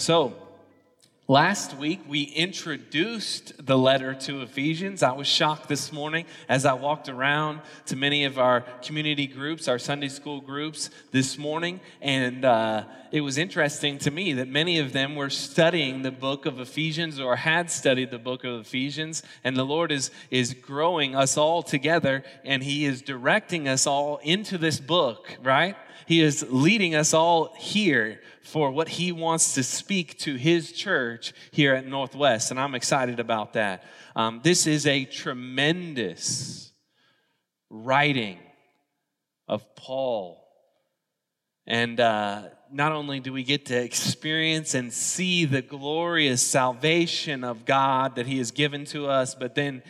So, 0.00 0.32
last 1.28 1.76
week 1.76 2.00
we 2.08 2.22
introduced 2.22 3.66
the 3.66 3.76
letter 3.76 4.14
to 4.14 4.40
Ephesians. 4.40 5.02
I 5.02 5.12
was 5.12 5.26
shocked 5.26 5.68
this 5.68 5.92
morning 5.92 6.24
as 6.48 6.64
I 6.64 6.72
walked 6.72 7.10
around 7.10 7.60
to 7.84 7.96
many 7.96 8.24
of 8.24 8.38
our 8.38 8.62
community 8.82 9.26
groups, 9.26 9.68
our 9.68 9.78
Sunday 9.78 10.08
school 10.08 10.40
groups 10.40 10.88
this 11.12 11.36
morning, 11.36 11.80
and 12.00 12.46
uh, 12.46 12.84
it 13.12 13.20
was 13.20 13.36
interesting 13.36 13.98
to 13.98 14.10
me 14.10 14.32
that 14.32 14.48
many 14.48 14.78
of 14.78 14.94
them 14.94 15.16
were 15.16 15.28
studying 15.28 16.00
the 16.00 16.10
book 16.10 16.46
of 16.46 16.58
Ephesians 16.60 17.20
or 17.20 17.36
had 17.36 17.70
studied 17.70 18.10
the 18.10 18.18
book 18.18 18.42
of 18.42 18.58
Ephesians, 18.62 19.22
and 19.44 19.54
the 19.54 19.66
Lord 19.66 19.92
is, 19.92 20.10
is 20.30 20.54
growing 20.54 21.14
us 21.14 21.36
all 21.36 21.62
together, 21.62 22.24
and 22.42 22.62
He 22.62 22.86
is 22.86 23.02
directing 23.02 23.68
us 23.68 23.86
all 23.86 24.16
into 24.22 24.56
this 24.56 24.80
book, 24.80 25.36
right? 25.42 25.76
He 26.10 26.22
is 26.22 26.44
leading 26.50 26.96
us 26.96 27.14
all 27.14 27.54
here 27.56 28.20
for 28.42 28.72
what 28.72 28.88
He 28.88 29.12
wants 29.12 29.54
to 29.54 29.62
speak 29.62 30.18
to 30.18 30.34
His 30.34 30.72
church 30.72 31.32
here 31.52 31.72
at 31.72 31.86
Northwest, 31.86 32.50
and 32.50 32.58
I'm 32.58 32.74
excited 32.74 33.20
about 33.20 33.52
that. 33.52 33.84
Um, 34.16 34.40
this 34.42 34.66
is 34.66 34.88
a 34.88 35.04
tremendous 35.04 36.72
writing 37.70 38.40
of 39.46 39.76
Paul. 39.76 40.44
And 41.68 42.00
uh, 42.00 42.48
not 42.72 42.90
only 42.90 43.20
do 43.20 43.32
we 43.32 43.44
get 43.44 43.66
to 43.66 43.80
experience 43.80 44.74
and 44.74 44.92
see 44.92 45.44
the 45.44 45.62
glorious 45.62 46.42
salvation 46.44 47.44
of 47.44 47.64
God 47.64 48.16
that 48.16 48.26
He 48.26 48.38
has 48.38 48.50
given 48.50 48.84
to 48.86 49.06
us, 49.06 49.36
but 49.36 49.54
then 49.54 49.80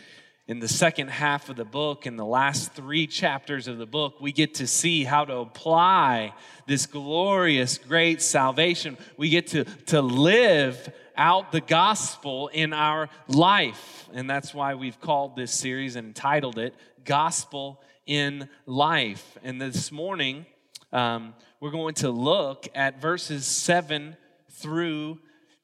in 0.47 0.59
the 0.59 0.67
second 0.67 1.09
half 1.09 1.49
of 1.49 1.55
the 1.55 1.65
book, 1.65 2.05
in 2.05 2.17
the 2.17 2.25
last 2.25 2.73
three 2.73 3.07
chapters 3.07 3.67
of 3.67 3.77
the 3.77 3.85
book, 3.85 4.19
we 4.19 4.31
get 4.31 4.55
to 4.55 4.67
see 4.67 5.03
how 5.03 5.23
to 5.23 5.37
apply 5.37 6.33
this 6.67 6.85
glorious, 6.85 7.77
great 7.77 8.21
salvation. 8.21 8.97
We 9.17 9.29
get 9.29 9.47
to, 9.47 9.63
to 9.87 10.01
live 10.01 10.91
out 11.15 11.51
the 11.51 11.61
gospel 11.61 12.49
in 12.49 12.73
our 12.73 13.09
life. 13.27 14.09
And 14.13 14.29
that's 14.29 14.53
why 14.53 14.75
we've 14.75 14.99
called 14.99 15.35
this 15.35 15.53
series 15.53 15.95
and 15.95 16.07
entitled 16.07 16.57
it 16.57 16.73
Gospel 17.05 17.81
in 18.05 18.49
Life. 18.65 19.37
And 19.43 19.61
this 19.61 19.91
morning, 19.91 20.45
um, 20.91 21.33
we're 21.59 21.71
going 21.71 21.95
to 21.95 22.09
look 22.09 22.67
at 22.73 22.99
verses 22.99 23.45
7 23.45 24.17
through 24.49 25.19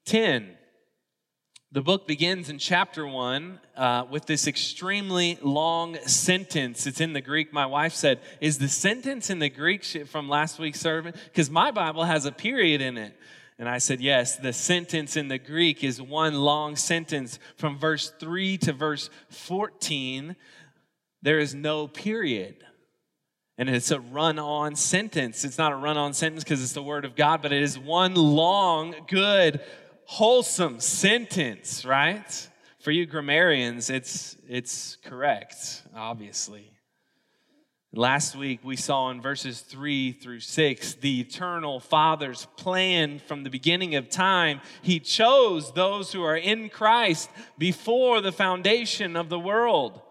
10. 0.05 0.57
The 1.73 1.81
book 1.81 2.07
begins 2.07 2.47
in 2.49 2.59
chapter 2.59 3.05
one 3.05 3.59
uh, 3.75 4.05
with 4.09 4.25
this 4.25 4.47
extremely 4.47 5.37
long 5.41 5.97
sentence. 6.05 6.87
It's 6.87 7.01
in 7.01 7.11
the 7.11 7.19
Greek. 7.19 7.51
My 7.51 7.65
wife 7.65 7.93
said, 7.93 8.21
Is 8.39 8.57
the 8.57 8.69
sentence 8.69 9.29
in 9.29 9.39
the 9.39 9.49
Greek 9.49 9.83
from 10.07 10.29
last 10.29 10.59
week's 10.59 10.79
sermon? 10.79 11.13
Because 11.25 11.49
my 11.49 11.71
Bible 11.71 12.05
has 12.05 12.25
a 12.25 12.31
period 12.31 12.79
in 12.79 12.97
it. 12.97 13.13
And 13.59 13.67
I 13.67 13.79
said, 13.79 13.99
Yes, 13.99 14.37
the 14.37 14.53
sentence 14.53 15.17
in 15.17 15.27
the 15.27 15.37
Greek 15.37 15.83
is 15.83 16.01
one 16.01 16.35
long 16.35 16.77
sentence 16.77 17.37
from 17.57 17.77
verse 17.77 18.13
3 18.17 18.57
to 18.59 18.71
verse 18.71 19.09
14. 19.29 20.37
There 21.21 21.39
is 21.39 21.53
no 21.53 21.89
period. 21.89 22.63
And 23.57 23.69
it's 23.69 23.91
a 23.91 23.99
run 23.99 24.39
on 24.39 24.77
sentence. 24.77 25.43
It's 25.43 25.57
not 25.57 25.73
a 25.73 25.75
run 25.75 25.97
on 25.97 26.13
sentence 26.13 26.45
because 26.45 26.63
it's 26.63 26.73
the 26.73 26.81
Word 26.81 27.03
of 27.03 27.17
God, 27.17 27.41
but 27.41 27.51
it 27.51 27.61
is 27.61 27.77
one 27.77 28.15
long, 28.15 28.95
good 29.09 29.59
wholesome 30.07 30.79
sentence, 30.79 31.83
right? 31.83 32.49
For 32.79 32.91
you 32.91 33.05
grammarians, 33.05 33.89
it's, 33.89 34.37
it's 34.47 34.95
correct, 35.03 35.83
obviously. 35.93 36.71
Last 37.93 38.35
week, 38.35 38.61
we 38.63 38.77
saw 38.77 39.09
in 39.09 39.21
verses 39.21 39.61
3 39.61 40.13
through 40.13 40.39
6 40.39 40.93
the 40.95 41.19
eternal 41.19 41.81
Father's 41.81 42.47
plan 42.55 43.19
from 43.19 43.43
the 43.43 43.49
beginning 43.49 43.95
of 43.95 44.09
time. 44.09 44.61
He 44.81 44.99
chose 44.99 45.73
those 45.73 46.13
who 46.13 46.23
are 46.23 46.37
in 46.37 46.69
Christ 46.69 47.29
before 47.57 48.21
the 48.21 48.31
foundation 48.31 49.17
of 49.17 49.27
the 49.27 49.39
world. 49.39 50.01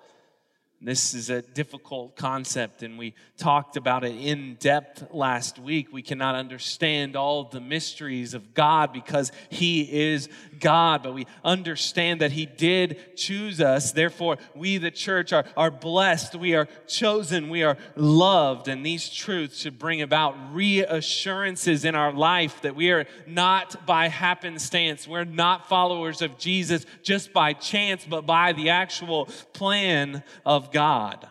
This 0.81 1.15
is 1.15 1.31
a 1.31 1.41
difficult 1.41 2.17
concept, 2.17 2.83
and 2.83 2.99
we 2.99 3.15
talked 3.39 3.79
about 3.79 4.05
it 4.05 4.15
in 4.15 4.57
depth 4.61 5.07
last 5.11 5.59
week. 5.59 5.91
We 5.91 6.03
cannot 6.03 6.35
understand 6.35 7.17
all 7.17 7.45
the 7.45 7.63
mysteries 7.63 8.35
of 8.35 8.53
God 8.53 8.93
because 8.93 9.33
He 9.49 9.81
is 10.13 10.29
God, 10.61 11.03
but 11.03 11.15
we 11.15 11.27
understand 11.43 12.21
that 12.21 12.33
He 12.33 12.45
did 12.45 13.17
choose 13.17 13.59
us. 13.59 13.93
Therefore, 13.93 14.37
we, 14.55 14.77
the 14.77 14.91
church, 14.91 15.33
are, 15.33 15.47
are 15.57 15.71
blessed. 15.71 16.35
We 16.35 16.55
are 16.55 16.69
chosen. 16.87 17.49
We 17.49 17.63
are 17.63 17.79
loved. 17.97 18.69
And 18.69 18.85
these 18.85 19.09
truths 19.09 19.61
should 19.61 19.79
bring 19.79 20.03
about 20.03 20.37
reassurances 20.53 21.87
in 21.87 21.95
our 21.95 22.13
life 22.13 22.61
that 22.61 22.77
we 22.77 22.91
are 22.91 23.07
not 23.27 23.87
by 23.87 24.09
happenstance. 24.09 25.09
We're 25.09 25.25
not 25.25 25.71
followers 25.71 26.21
of 26.21 26.37
Jesus 26.37 26.85
just 27.03 27.33
by 27.33 27.55
chance, 27.55 28.05
but 28.05 28.27
by 28.27 28.53
the 28.53 28.69
actual 28.69 29.31
plan 29.55 30.23
of 30.45 30.66
God. 30.71 31.29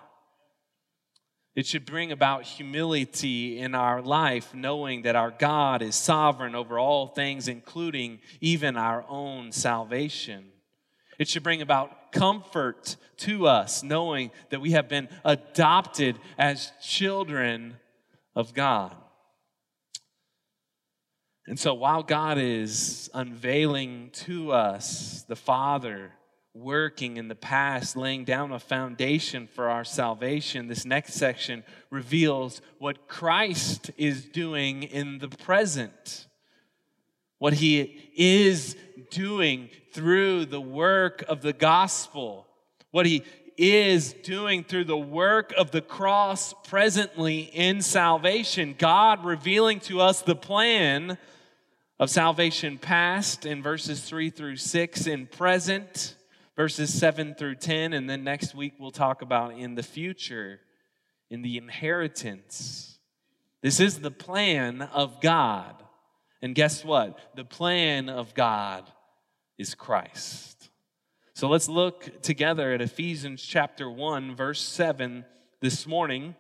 It 1.56 1.66
should 1.66 1.86
bring 1.86 2.12
about 2.12 2.44
humility 2.44 3.60
in 3.60 3.76
our 3.76 4.02
life, 4.02 4.54
knowing 4.54 5.04
that 5.04 5.16
our 5.16 5.32
God 5.32 5.82
is 5.82 5.96
sovereign 5.96 6.54
over 6.54 6.78
all 6.78 7.08
things, 7.08 7.48
including 7.48 8.20
even 8.42 8.76
our 8.76 9.06
own 9.08 9.54
salvation. 9.54 10.52
It 11.18 11.30
should 11.30 11.44
bring 11.44 11.62
about 11.62 12.12
comfort 12.12 12.98
to 13.18 13.48
us, 13.48 13.84
knowing 13.84 14.32
that 14.50 14.60
we 14.60 14.72
have 14.72 14.90
been 14.90 15.08
adopted 15.24 16.18
as 16.38 16.74
children 16.82 17.78
of 18.36 18.54
God. 18.54 18.96
And 21.48 21.60
so, 21.60 21.74
while 21.74 22.04
God 22.04 22.38
is 22.38 23.10
unveiling 23.14 24.10
to 24.14 24.52
us 24.52 25.24
the 25.28 25.36
Father, 25.36 26.12
working 26.56 27.18
in 27.18 27.28
the 27.28 27.36
past, 27.36 27.98
laying 27.98 28.24
down 28.24 28.52
a 28.52 28.60
foundation 28.60 29.48
for 29.48 29.70
our 29.70 29.84
salvation, 29.84 30.68
this 30.68 30.86
next 30.86 31.14
section 31.16 31.64
reveals 31.90 32.62
what 32.80 33.08
Christ 33.08 33.92
is 33.98 34.26
doing 34.26 34.84
in 34.84 35.20
the 35.20 35.28
present. 35.28 36.28
What 37.40 37.54
he 37.54 38.10
is 38.16 38.78
doing 39.12 39.70
through 39.92 40.46
the 40.46 40.62
work 40.62 41.24
of 41.28 41.42
the 41.42 41.54
gospel. 41.54 42.48
What 42.92 43.06
he 43.06 43.24
is 43.58 44.14
doing 44.14 44.64
through 44.64 44.86
the 44.86 44.98
work 44.98 45.54
of 45.58 45.72
the 45.72 45.82
cross 45.82 46.54
presently 46.68 47.40
in 47.40 47.82
salvation. 47.82 48.76
God 48.78 49.26
revealing 49.26 49.82
to 49.82 50.00
us 50.00 50.22
the 50.22 50.36
plan 50.36 51.18
of 52.00 52.10
salvation 52.10 52.78
past 52.78 53.46
in 53.46 53.62
verses 53.62 54.02
3 54.02 54.30
through 54.30 54.58
6 54.58 55.08
in 55.08 55.28
present 55.28 56.16
verses 56.56 56.94
7 56.98 57.36
through 57.36 57.56
10. 57.56 57.94
And 57.94 58.10
then 58.10 58.24
next 58.24 58.56
week, 58.56 58.74
we'll 58.80 58.92
talk 58.92 59.22
about 59.22 59.58
in 59.58 59.76
the 59.76 59.84
future, 59.84 60.60
in 61.30 61.42
the 61.42 61.58
inheritance. 61.58 63.00
This 63.62 63.80
is 63.80 64.00
the 64.00 64.12
plan 64.12 64.82
of 64.82 65.22
God. 65.22 65.84
And 66.42 66.54
guess 66.54 66.84
what? 66.84 67.18
The 67.36 67.46
plan 67.46 68.10
of 68.10 68.34
God 68.34 68.90
is 69.58 69.74
Christ. 69.74 70.70
So 71.34 71.50
let's 71.50 71.68
look 71.68 72.22
together 72.22 72.72
at 72.74 72.82
Ephesians 72.82 73.42
chapter 73.42 73.90
1, 73.90 74.36
verse 74.36 74.62
7 74.62 75.26
this 75.62 75.88
morning. 75.88 76.36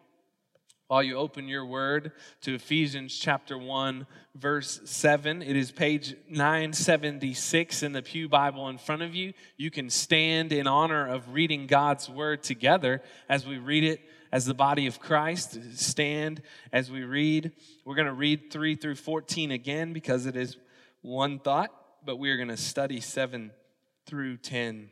While 0.88 1.01
you 1.01 1.18
open 1.18 1.47
your 1.47 1.66
word 1.66 2.12
to 2.41 2.53
Ephesians 2.53 3.18
chapter 3.18 3.57
1, 3.57 4.06
verse 4.35 4.81
7, 4.85 5.41
it 5.41 5.56
is 5.56 5.72
page 5.72 6.16
976 6.29 7.81
in 7.81 7.91
the 7.91 8.03
Pew 8.03 8.29
Bible 8.29 8.69
in 8.69 8.77
front 8.77 9.01
of 9.01 9.15
you. 9.15 9.33
You 9.57 9.71
can 9.71 9.89
stand 9.89 10.51
in 10.51 10.68
honor 10.68 11.07
of 11.07 11.33
reading 11.33 11.65
God's 11.65 12.07
word 12.07 12.44
together 12.44 13.01
as 13.27 13.48
we 13.48 13.57
read 13.57 13.83
it 13.83 14.00
as 14.31 14.45
the 14.45 14.54
body 14.54 14.86
of 14.86 15.00
Christ. 15.00 15.57
Stand 15.74 16.44
as 16.71 16.92
we 16.92 17.04
read. 17.04 17.54
We're 17.83 17.95
going 17.95 18.06
to 18.06 18.13
read 18.13 18.51
3 18.51 18.75
through 18.75 18.95
14 18.95 19.50
again 19.50 19.92
because 19.92 20.27
it 20.27 20.36
is 20.36 20.56
one 21.01 21.39
thought, 21.39 21.71
but 22.06 22.18
we 22.18 22.30
are 22.30 22.38
going 22.38 22.50
to 22.50 22.57
study 22.57 23.01
7 23.01 23.50
through 24.06 24.38
10. 24.38 24.92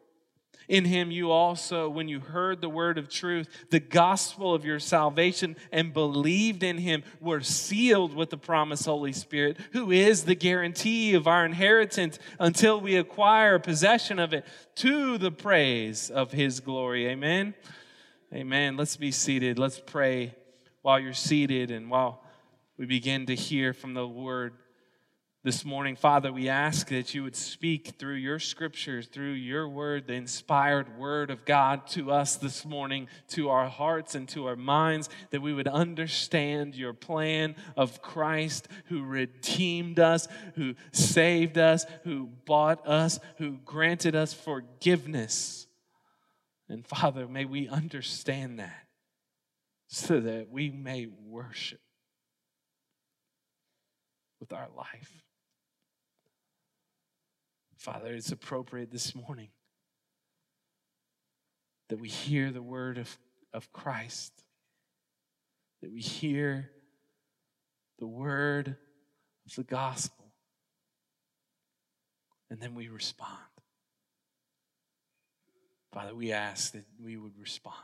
In 0.71 0.85
him 0.85 1.11
you 1.11 1.31
also, 1.31 1.89
when 1.89 2.07
you 2.07 2.21
heard 2.21 2.61
the 2.61 2.69
word 2.69 2.97
of 2.97 3.09
truth, 3.09 3.49
the 3.71 3.81
gospel 3.81 4.55
of 4.55 4.63
your 4.63 4.79
salvation, 4.79 5.57
and 5.69 5.91
believed 5.91 6.63
in 6.63 6.77
him, 6.77 7.03
were 7.19 7.41
sealed 7.41 8.15
with 8.15 8.29
the 8.29 8.37
promised 8.37 8.85
Holy 8.85 9.11
Spirit, 9.11 9.57
who 9.73 9.91
is 9.91 10.23
the 10.23 10.33
guarantee 10.33 11.13
of 11.13 11.27
our 11.27 11.45
inheritance 11.45 12.19
until 12.39 12.79
we 12.79 12.95
acquire 12.95 13.59
possession 13.59 14.17
of 14.17 14.31
it 14.31 14.45
to 14.75 15.17
the 15.17 15.29
praise 15.29 16.09
of 16.09 16.31
his 16.31 16.61
glory. 16.61 17.05
Amen. 17.09 17.53
Amen. 18.33 18.77
Let's 18.77 18.95
be 18.95 19.11
seated. 19.11 19.59
Let's 19.59 19.81
pray 19.85 20.33
while 20.83 21.01
you're 21.01 21.11
seated 21.11 21.69
and 21.69 21.89
while 21.89 22.23
we 22.77 22.85
begin 22.85 23.25
to 23.25 23.35
hear 23.35 23.73
from 23.73 23.93
the 23.93 24.07
word 24.07 24.53
this 25.43 25.65
morning, 25.65 25.95
Father, 25.95 26.31
we 26.31 26.47
ask 26.47 26.89
that 26.89 27.15
you 27.15 27.23
would 27.23 27.35
speak 27.35 27.95
through 27.97 28.15
your 28.15 28.37
scriptures, 28.37 29.07
through 29.07 29.31
your 29.31 29.67
word, 29.67 30.05
the 30.05 30.13
inspired 30.13 30.99
word 30.99 31.31
of 31.31 31.45
God 31.45 31.87
to 31.87 32.11
us 32.11 32.35
this 32.35 32.63
morning, 32.63 33.07
to 33.29 33.49
our 33.49 33.67
hearts 33.67 34.13
and 34.13 34.29
to 34.29 34.45
our 34.45 34.55
minds, 34.55 35.09
that 35.31 35.41
we 35.41 35.51
would 35.51 35.67
understand 35.67 36.75
your 36.75 36.93
plan 36.93 37.55
of 37.75 38.03
Christ 38.03 38.67
who 38.85 39.03
redeemed 39.03 39.99
us, 39.99 40.27
who 40.53 40.75
saved 40.91 41.57
us, 41.57 41.87
who 42.03 42.29
bought 42.45 42.87
us, 42.87 43.19
who 43.37 43.57
granted 43.65 44.15
us 44.15 44.35
forgiveness. 44.35 45.65
And 46.69 46.85
Father, 46.85 47.27
may 47.27 47.45
we 47.45 47.67
understand 47.67 48.59
that 48.59 48.85
so 49.87 50.19
that 50.19 50.51
we 50.51 50.69
may 50.69 51.07
worship 51.07 51.81
with 54.39 54.53
our 54.53 54.67
life. 54.77 55.23
Father, 57.81 58.13
it's 58.13 58.31
appropriate 58.31 58.91
this 58.91 59.15
morning 59.15 59.47
that 61.89 61.99
we 61.99 62.09
hear 62.09 62.51
the 62.51 62.61
word 62.61 62.99
of, 62.99 63.17
of 63.55 63.73
Christ, 63.73 64.31
that 65.81 65.91
we 65.91 65.99
hear 65.99 66.69
the 67.97 68.05
word 68.05 68.75
of 69.47 69.55
the 69.55 69.63
gospel, 69.63 70.25
and 72.51 72.59
then 72.59 72.75
we 72.75 72.87
respond. 72.87 73.39
Father, 75.91 76.13
we 76.13 76.31
ask 76.31 76.73
that 76.73 76.85
we 77.03 77.17
would 77.17 77.39
respond, 77.39 77.77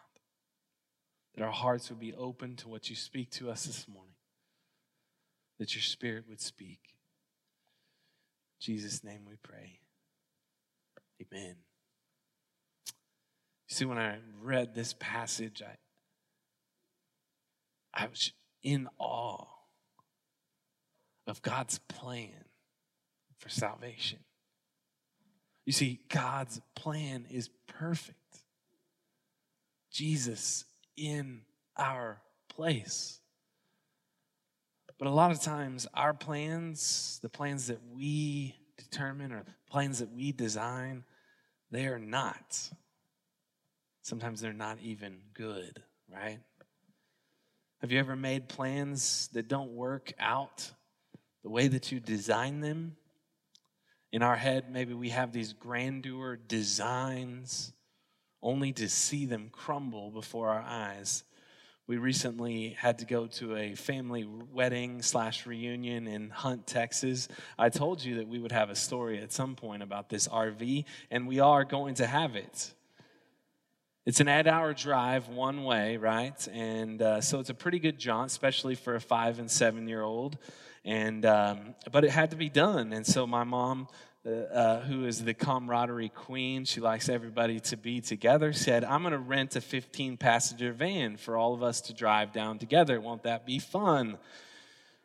that 1.33 1.43
our 1.43 1.51
hearts 1.51 1.89
would 1.89 1.99
be 1.99 2.13
open 2.13 2.55
to 2.57 2.69
what 2.69 2.87
you 2.87 2.95
speak 2.95 3.31
to 3.31 3.49
us 3.49 3.65
this 3.65 3.87
morning, 3.87 4.13
that 5.57 5.73
your 5.73 5.81
spirit 5.81 6.25
would 6.29 6.39
speak. 6.39 6.81
In 8.59 8.73
Jesus' 8.75 9.03
name 9.03 9.21
we 9.27 9.37
pray. 9.41 9.79
Amen. 11.21 11.55
You 13.69 13.75
see, 13.75 13.85
when 13.85 13.97
I 13.97 14.19
read 14.41 14.73
this 14.73 14.93
passage, 14.99 15.61
I, 15.61 15.77
I 17.93 18.07
was 18.07 18.31
in 18.63 18.87
awe 18.97 19.45
of 21.25 21.41
God's 21.41 21.79
plan 21.79 22.45
for 23.37 23.49
salvation. 23.49 24.19
You 25.65 25.73
see, 25.73 25.99
God's 26.09 26.61
plan 26.75 27.25
is 27.29 27.49
perfect. 27.67 28.17
Jesus 29.91 30.65
in 30.95 31.41
our 31.75 32.21
place. 32.49 33.19
But 34.97 35.07
a 35.07 35.11
lot 35.11 35.31
of 35.31 35.41
times, 35.41 35.87
our 35.93 36.13
plans, 36.13 37.19
the 37.21 37.29
plans 37.29 37.67
that 37.67 37.79
we 37.93 38.55
determine 38.77 39.31
or 39.31 39.43
plans 39.69 39.99
that 39.99 40.11
we 40.13 40.31
design, 40.31 41.03
they 41.71 41.87
are 41.87 41.99
not. 41.99 42.69
Sometimes 44.01 44.39
they're 44.39 44.53
not 44.53 44.77
even 44.81 45.17
good, 45.33 45.83
right? 46.11 46.39
Have 47.81 47.91
you 47.91 47.99
ever 47.99 48.15
made 48.15 48.49
plans 48.49 49.29
that 49.33 49.47
don't 49.47 49.71
work 49.71 50.13
out 50.19 50.71
the 51.43 51.49
way 51.49 51.67
that 51.67 51.91
you 51.91 51.99
design 51.99 52.61
them? 52.61 52.95
In 54.11 54.23
our 54.23 54.37
head, 54.37 54.71
maybe 54.71 54.93
we 54.93 55.09
have 55.09 55.31
these 55.31 55.53
grandeur 55.53 56.37
designs 56.37 57.73
only 58.41 58.71
to 58.73 58.87
see 58.87 59.25
them 59.25 59.49
crumble 59.51 60.09
before 60.09 60.49
our 60.49 60.61
eyes. 60.61 61.23
We 61.87 61.95
recently 61.95 62.75
had 62.77 62.97
to 62.97 63.05
go 63.05 63.27
to 63.27 63.55
a 63.55 63.73
family 63.73 64.27
wedding 64.51 65.01
slash 65.01 65.45
reunion 65.45 66.05
in 66.05 66.29
Hunt, 66.29 66.67
Texas. 66.67 67.29
I 67.57 67.69
told 67.69 68.03
you 68.03 68.17
that 68.17 68.27
we 68.27 68.39
would 68.39 68.51
have 68.51 68.69
a 68.69 68.75
story 68.75 69.21
at 69.21 69.31
some 69.31 69.55
point 69.55 69.81
about 69.81 70.09
this 70.09 70.27
RV, 70.27 70.83
and 71.09 71.29
we 71.29 71.39
are 71.39 71.63
going 71.63 71.95
to 71.95 72.05
have 72.05 72.35
it. 72.35 72.73
It's 74.05 74.19
an 74.19 74.27
eight 74.27 74.47
hour 74.47 74.73
drive 74.73 75.29
one 75.29 75.63
way, 75.63 75.95
right? 75.95 76.45
And 76.51 77.01
uh, 77.01 77.21
so 77.21 77.39
it's 77.39 77.49
a 77.49 77.53
pretty 77.53 77.79
good 77.79 77.97
jaunt, 77.97 78.31
especially 78.31 78.75
for 78.75 78.95
a 78.95 79.01
five 79.01 79.39
and 79.39 79.49
seven 79.49 79.87
year 79.87 80.01
old. 80.01 80.37
And, 80.83 81.25
um, 81.25 81.73
but 81.93 82.03
it 82.03 82.11
had 82.11 82.31
to 82.31 82.37
be 82.37 82.49
done. 82.49 82.91
And 82.91 83.07
so 83.07 83.25
my 83.25 83.45
mom 83.45 83.87
uh, 84.27 84.81
who 84.81 85.05
is 85.05 85.23
the 85.23 85.33
camaraderie 85.33 86.09
queen, 86.09 86.65
she 86.65 86.81
likes 86.81 87.07
everybody 87.07 87.59
to 87.61 87.77
be 87.77 88.01
together, 88.01 88.51
said, 88.51 88.83
I'm 88.83 89.01
going 89.01 89.13
to 89.13 89.19
rent 89.19 89.55
a 89.55 89.61
15 89.61 90.17
passenger 90.17 90.73
van 90.73 91.15
for 91.15 91.37
all 91.37 91.53
of 91.53 91.63
us 91.63 91.79
to 91.81 91.93
drive 91.93 92.33
down 92.33 92.59
together. 92.59 92.99
Won't 92.99 93.23
that 93.23 93.45
be 93.45 93.59
fun? 93.59 94.17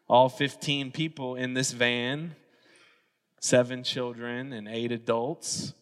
All 0.09 0.29
15 0.29 0.91
people 0.91 1.37
in 1.37 1.55
this 1.55 1.71
van, 1.71 2.35
seven 3.41 3.85
children 3.85 4.53
and 4.53 4.67
eight 4.67 4.91
adults. 4.91 5.73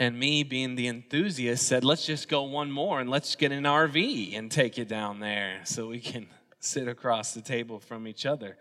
And 0.00 0.18
me, 0.18 0.42
being 0.42 0.74
the 0.74 0.88
enthusiast, 0.88 1.66
said, 1.66 1.84
Let's 1.84 2.06
just 2.06 2.28
go 2.28 2.42
one 2.42 2.72
more 2.72 3.00
and 3.00 3.08
let's 3.08 3.36
get 3.36 3.52
an 3.52 3.64
RV 3.64 4.36
and 4.36 4.50
take 4.50 4.78
it 4.78 4.88
down 4.88 5.20
there 5.20 5.60
so 5.64 5.88
we 5.88 6.00
can 6.00 6.26
sit 6.58 6.88
across 6.88 7.34
the 7.34 7.42
table 7.42 7.78
from 7.78 8.08
each 8.08 8.26
other. 8.26 8.56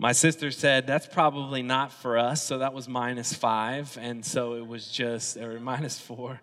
My 0.00 0.12
sister 0.12 0.52
said, 0.52 0.86
That's 0.86 1.06
probably 1.06 1.62
not 1.62 1.92
for 1.92 2.16
us. 2.16 2.42
So 2.42 2.58
that 2.58 2.72
was 2.72 2.88
minus 2.88 3.32
five. 3.34 3.98
And 4.00 4.24
so 4.24 4.54
it 4.54 4.66
was 4.66 4.88
just, 4.88 5.36
or 5.36 5.58
minus 5.60 5.98
four. 5.98 6.40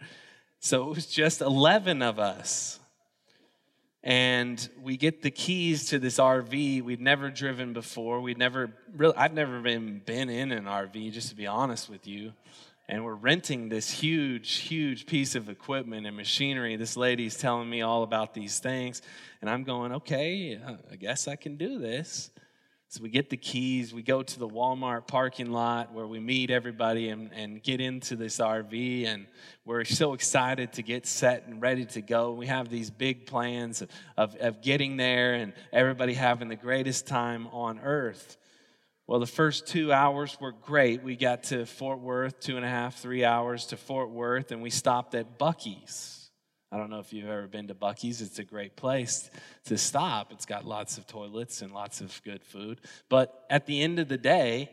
So 0.59 0.89
it 0.89 0.95
was 0.95 1.05
just 1.05 1.41
11 1.41 2.01
of 2.01 2.19
us. 2.19 2.79
And 4.03 4.69
we 4.83 4.97
get 4.97 5.23
the 5.23 5.31
keys 5.31 5.89
to 5.89 5.99
this 5.99 6.19
RV 6.19 6.83
we'd 6.83 7.01
never 7.01 7.31
driven 7.31 7.73
before. 7.73 8.21
We'd 8.21 8.37
never 8.37 8.71
really, 8.95 9.15
I've 9.15 9.33
never 9.33 9.61
been, 9.61 10.01
been 10.05 10.29
in 10.29 10.51
an 10.51 10.65
RV, 10.65 11.11
just 11.11 11.29
to 11.29 11.35
be 11.35 11.47
honest 11.47 11.89
with 11.89 12.05
you. 12.05 12.33
And 12.87 13.03
we're 13.03 13.15
renting 13.15 13.69
this 13.69 13.89
huge, 13.89 14.57
huge 14.57 15.07
piece 15.07 15.33
of 15.33 15.49
equipment 15.49 16.05
and 16.05 16.15
machinery. 16.15 16.75
This 16.75 16.95
lady's 16.95 17.35
telling 17.35 17.67
me 17.67 17.81
all 17.81 18.03
about 18.03 18.35
these 18.35 18.59
things. 18.59 19.01
And 19.41 19.49
I'm 19.49 19.63
going, 19.63 19.91
okay, 19.93 20.59
uh, 20.63 20.75
I 20.91 20.97
guess 20.97 21.27
I 21.27 21.35
can 21.35 21.57
do 21.57 21.79
this. 21.79 22.29
So 22.87 23.01
we 23.01 23.09
get 23.09 23.29
the 23.29 23.37
keys, 23.37 23.93
we 23.93 24.03
go 24.03 24.23
to 24.23 24.39
the 24.39 24.47
Walmart 24.47 25.07
parking 25.07 25.51
lot 25.51 25.91
where 25.91 26.07
we 26.07 26.19
meet 26.19 26.49
everybody 26.51 27.09
and, 27.09 27.31
and 27.33 27.61
get 27.61 27.81
into 27.81 28.15
this 28.15 28.37
RV, 28.37 29.07
and 29.07 29.25
we're 29.65 29.83
so 29.83 30.13
excited 30.13 30.73
to 30.73 30.83
get 30.83 31.05
set 31.05 31.47
and 31.47 31.61
ready 31.61 31.85
to 31.85 32.01
go. 32.01 32.31
We 32.33 32.47
have 32.47 32.69
these 32.69 32.89
big 32.89 33.25
plans 33.25 33.81
of, 33.81 33.89
of, 34.15 34.35
of 34.35 34.61
getting 34.61 34.97
there 34.97 35.33
and 35.33 35.53
everybody 35.73 36.13
having 36.13 36.47
the 36.47 36.55
greatest 36.55 37.07
time 37.07 37.47
on 37.47 37.79
earth. 37.79 38.37
Well, 39.07 39.19
the 39.19 39.27
first 39.27 39.67
two 39.67 39.91
hours 39.91 40.37
were 40.39 40.51
great. 40.51 41.03
We 41.03 41.15
got 41.15 41.43
to 41.45 41.65
Fort 41.65 41.99
Worth, 41.99 42.39
two 42.39 42.55
and 42.55 42.65
a 42.65 42.69
half, 42.69 42.97
three 42.97 43.25
hours 43.25 43.67
to 43.67 43.77
Fort 43.77 44.09
Worth, 44.09 44.51
and 44.51 44.61
we 44.61 44.69
stopped 44.71 45.13
at 45.15 45.37
Buc-ee's. 45.37 46.24
I 46.71 46.77
don't 46.77 46.89
know 46.89 46.99
if 46.99 47.13
you've 47.13 47.29
ever 47.29 47.47
been 47.47 47.67
to 47.67 47.75
Buc-ee's. 47.75 48.21
It's 48.21 48.39
a 48.39 48.43
great 48.43 48.75
place 48.75 49.29
to 49.65 49.77
stop. 49.77 50.31
It's 50.31 50.45
got 50.45 50.65
lots 50.65 50.97
of 50.97 51.07
toilets 51.07 51.61
and 51.61 51.71
lots 51.71 52.01
of 52.01 52.21
good 52.23 52.43
food. 52.43 52.81
But 53.07 53.45
at 53.49 53.65
the 53.65 53.81
end 53.81 53.99
of 53.99 54.07
the 54.07 54.17
day, 54.17 54.71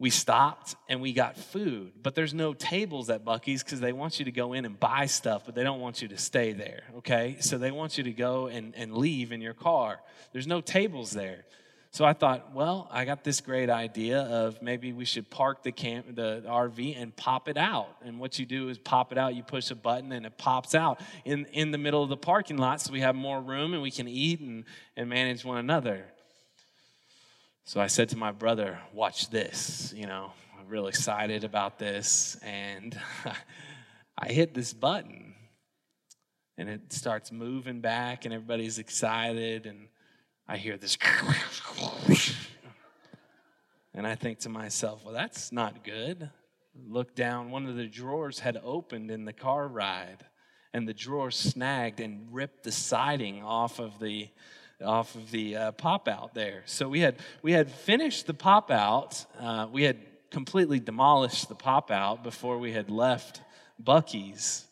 we 0.00 0.08
stopped 0.08 0.76
and 0.88 1.02
we 1.02 1.12
got 1.12 1.36
food, 1.36 1.92
but 2.02 2.14
there's 2.14 2.32
no 2.32 2.54
tables 2.54 3.10
at 3.10 3.22
Buc-ee's 3.22 3.62
because 3.62 3.80
they 3.80 3.92
want 3.92 4.18
you 4.18 4.24
to 4.24 4.32
go 4.32 4.54
in 4.54 4.64
and 4.64 4.80
buy 4.80 5.04
stuff, 5.04 5.42
but 5.44 5.54
they 5.54 5.62
don't 5.62 5.80
want 5.80 6.00
you 6.00 6.08
to 6.08 6.16
stay 6.16 6.52
there, 6.52 6.84
okay? 6.96 7.36
So 7.40 7.58
they 7.58 7.70
want 7.70 7.98
you 7.98 8.04
to 8.04 8.12
go 8.12 8.46
and, 8.46 8.74
and 8.76 8.96
leave 8.96 9.30
in 9.30 9.42
your 9.42 9.52
car. 9.52 10.00
There's 10.32 10.46
no 10.46 10.62
tables 10.62 11.10
there. 11.10 11.44
So 11.92 12.04
I 12.04 12.12
thought, 12.12 12.54
well, 12.54 12.88
I 12.92 13.04
got 13.04 13.24
this 13.24 13.40
great 13.40 13.68
idea 13.68 14.20
of 14.20 14.62
maybe 14.62 14.92
we 14.92 15.04
should 15.04 15.28
park 15.28 15.64
the 15.64 15.72
camp, 15.72 16.14
the 16.14 16.44
RV, 16.46 17.00
and 17.00 17.14
pop 17.16 17.48
it 17.48 17.56
out. 17.56 17.96
And 18.04 18.20
what 18.20 18.38
you 18.38 18.46
do 18.46 18.68
is 18.68 18.78
pop 18.78 19.10
it 19.10 19.18
out. 19.18 19.34
You 19.34 19.42
push 19.42 19.72
a 19.72 19.74
button, 19.74 20.12
and 20.12 20.24
it 20.24 20.38
pops 20.38 20.76
out 20.76 21.00
in 21.24 21.46
in 21.46 21.72
the 21.72 21.78
middle 21.78 22.02
of 22.02 22.08
the 22.08 22.16
parking 22.16 22.58
lot, 22.58 22.80
so 22.80 22.92
we 22.92 23.00
have 23.00 23.16
more 23.16 23.40
room 23.40 23.74
and 23.74 23.82
we 23.82 23.90
can 23.90 24.06
eat 24.06 24.40
and 24.40 24.64
and 24.96 25.08
manage 25.08 25.44
one 25.44 25.58
another. 25.58 26.04
So 27.64 27.80
I 27.80 27.88
said 27.88 28.08
to 28.10 28.16
my 28.16 28.30
brother, 28.30 28.78
"Watch 28.92 29.28
this." 29.30 29.92
You 29.96 30.06
know, 30.06 30.32
I'm 30.58 30.68
real 30.68 30.86
excited 30.86 31.42
about 31.42 31.80
this, 31.80 32.36
and 32.36 32.96
I 34.16 34.28
hit 34.28 34.54
this 34.54 34.72
button, 34.72 35.34
and 36.56 36.68
it 36.68 36.92
starts 36.92 37.32
moving 37.32 37.80
back, 37.80 38.26
and 38.26 38.32
everybody's 38.32 38.78
excited 38.78 39.66
and 39.66 39.88
I 40.50 40.56
hear 40.56 40.76
this. 40.76 40.98
And 43.94 44.04
I 44.04 44.16
think 44.16 44.40
to 44.40 44.48
myself, 44.48 45.04
well, 45.04 45.14
that's 45.14 45.52
not 45.52 45.84
good. 45.84 46.28
Look 46.88 47.14
down, 47.14 47.52
one 47.52 47.66
of 47.66 47.76
the 47.76 47.86
drawers 47.86 48.40
had 48.40 48.60
opened 48.64 49.12
in 49.12 49.24
the 49.24 49.32
car 49.32 49.68
ride, 49.68 50.24
and 50.74 50.88
the 50.88 50.92
drawer 50.92 51.30
snagged 51.30 52.00
and 52.00 52.26
ripped 52.32 52.64
the 52.64 52.72
siding 52.72 53.44
off 53.44 53.78
of 53.78 54.00
the 54.00 54.28
off 54.84 55.14
of 55.14 55.30
the 55.30 55.56
uh, 55.56 55.72
pop 55.72 56.08
out 56.08 56.34
there. 56.34 56.62
So 56.66 56.88
we 56.88 56.98
had 56.98 57.16
we 57.42 57.52
had 57.52 57.70
finished 57.70 58.26
the 58.26 58.34
pop 58.34 58.72
out. 58.72 59.24
Uh, 59.38 59.68
we 59.70 59.84
had 59.84 59.98
completely 60.30 60.80
demolished 60.80 61.48
the 61.48 61.54
pop 61.54 61.92
out 61.92 62.24
before 62.24 62.58
we 62.58 62.72
had 62.72 62.90
left 62.90 63.40
Buc-ee's. 63.80 64.66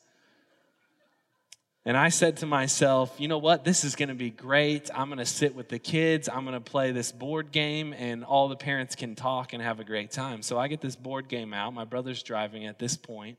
And 1.88 1.96
I 1.96 2.10
said 2.10 2.36
to 2.38 2.46
myself, 2.46 3.14
you 3.16 3.28
know 3.28 3.38
what? 3.38 3.64
This 3.64 3.82
is 3.82 3.96
going 3.96 4.10
to 4.10 4.14
be 4.14 4.28
great. 4.28 4.90
I'm 4.94 5.06
going 5.08 5.20
to 5.20 5.24
sit 5.24 5.54
with 5.54 5.70
the 5.70 5.78
kids. 5.78 6.28
I'm 6.28 6.44
going 6.44 6.52
to 6.52 6.60
play 6.60 6.92
this 6.92 7.12
board 7.12 7.50
game, 7.50 7.94
and 7.94 8.26
all 8.26 8.48
the 8.48 8.56
parents 8.56 8.94
can 8.94 9.14
talk 9.14 9.54
and 9.54 9.62
have 9.62 9.80
a 9.80 9.84
great 9.84 10.10
time. 10.10 10.42
So 10.42 10.58
I 10.58 10.68
get 10.68 10.82
this 10.82 10.96
board 10.96 11.28
game 11.28 11.54
out. 11.54 11.72
My 11.72 11.86
brother's 11.86 12.22
driving 12.22 12.66
at 12.66 12.78
this 12.78 12.94
point, 12.94 13.38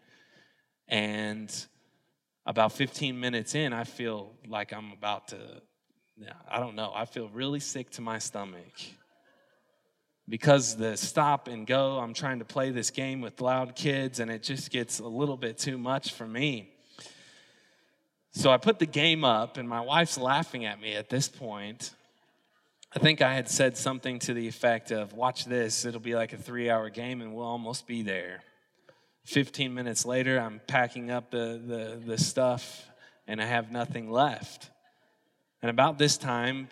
And 0.87 1.55
about 2.47 2.71
15 2.71 3.19
minutes 3.19 3.53
in, 3.53 3.71
I 3.71 3.83
feel 3.83 4.31
like 4.47 4.73
I'm 4.73 4.93
about 4.93 5.27
to, 5.27 5.37
I 6.49 6.59
don't 6.59 6.73
know, 6.73 6.91
I 6.95 7.05
feel 7.05 7.29
really 7.29 7.59
sick 7.59 7.91
to 7.91 8.01
my 8.01 8.17
stomach. 8.17 8.73
Because 10.27 10.75
the 10.75 10.97
stop 10.97 11.47
and 11.47 11.67
go, 11.67 11.99
I'm 11.99 12.15
trying 12.15 12.39
to 12.39 12.45
play 12.45 12.71
this 12.71 12.89
game 12.89 13.21
with 13.21 13.41
loud 13.41 13.75
kids, 13.75 14.19
and 14.19 14.31
it 14.31 14.41
just 14.41 14.71
gets 14.71 14.97
a 14.97 15.07
little 15.07 15.37
bit 15.37 15.59
too 15.59 15.77
much 15.77 16.13
for 16.13 16.27
me. 16.27 16.73
So 18.31 18.51
I 18.51 18.57
put 18.57 18.79
the 18.79 18.85
game 18.85 19.23
up, 19.23 19.57
and 19.57 19.67
my 19.67 19.81
wife's 19.81 20.17
laughing 20.17 20.65
at 20.65 20.79
me 20.79 20.93
at 20.93 21.09
this 21.09 21.27
point. 21.27 21.93
I 22.95 22.99
think 22.99 23.21
I 23.21 23.33
had 23.33 23.49
said 23.49 23.77
something 23.77 24.19
to 24.19 24.33
the 24.33 24.47
effect 24.47 24.91
of, 24.91 25.13
Watch 25.13 25.45
this, 25.45 25.85
it'll 25.85 25.99
be 25.99 26.15
like 26.15 26.33
a 26.33 26.37
three 26.37 26.69
hour 26.69 26.89
game, 26.89 27.21
and 27.21 27.33
we'll 27.33 27.45
almost 27.45 27.87
be 27.87 28.01
there. 28.01 28.41
15 29.25 29.73
minutes 29.73 30.05
later, 30.05 30.39
I'm 30.39 30.61
packing 30.67 31.11
up 31.11 31.31
the, 31.31 31.61
the, 31.63 32.01
the 32.03 32.17
stuff, 32.17 32.87
and 33.27 33.41
I 33.41 33.45
have 33.45 33.71
nothing 33.71 34.09
left. 34.09 34.69
And 35.61 35.69
about 35.69 35.97
this 35.97 36.17
time, 36.17 36.69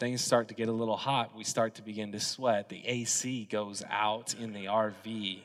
things 0.00 0.20
start 0.20 0.48
to 0.48 0.54
get 0.54 0.68
a 0.68 0.72
little 0.72 0.96
hot. 0.96 1.36
We 1.36 1.44
start 1.44 1.76
to 1.76 1.82
begin 1.82 2.10
to 2.12 2.20
sweat. 2.20 2.68
The 2.68 2.84
AC 2.86 3.44
goes 3.44 3.84
out 3.88 4.34
in 4.34 4.52
the 4.52 4.64
RV. 4.64 5.42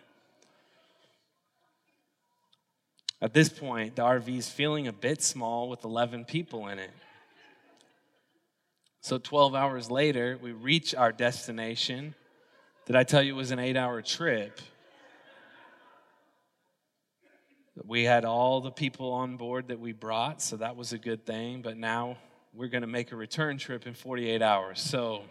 At 3.22 3.34
this 3.34 3.50
point, 3.50 3.96
the 3.96 4.04
RV 4.04 4.38
is 4.38 4.50
feeling 4.50 4.88
a 4.88 4.94
bit 4.94 5.24
small 5.24 5.70
with 5.70 5.84
11 5.84 6.26
people 6.26 6.68
in 6.68 6.78
it. 6.78 6.92
So 9.02 9.18
12 9.18 9.56
hours 9.56 9.90
later, 9.90 10.38
we 10.42 10.52
reach 10.52 10.94
our 10.94 11.12
destination. 11.12 12.14
Did 12.86 12.96
I 12.96 13.04
tell 13.04 13.24
you 13.24 13.34
it 13.34 13.38
was 13.38 13.52
an 13.52 13.60
eight 13.60 13.78
hour 13.78 14.02
trip? 14.02 14.60
We 17.86 18.04
had 18.04 18.26
all 18.26 18.62
the 18.62 18.72
people 18.72 19.14
on 19.14 19.38
board 19.38 19.70
that 19.70 19.80
we 19.80 19.94
brought, 19.94 20.42
so 20.42 20.58
that 20.58 20.76
was 20.76 20.94
a 20.94 20.98
good 20.98 21.26
thing. 21.26 21.62
But 21.62 21.78
now 21.78 22.18
we're 22.54 22.70
going 22.70 22.82
to 22.82 22.88
make 22.88 23.12
a 23.12 23.16
return 23.16 23.58
trip 23.58 23.88
in 23.88 23.94
48 23.94 24.42
hours. 24.42 24.80
So 24.82 25.24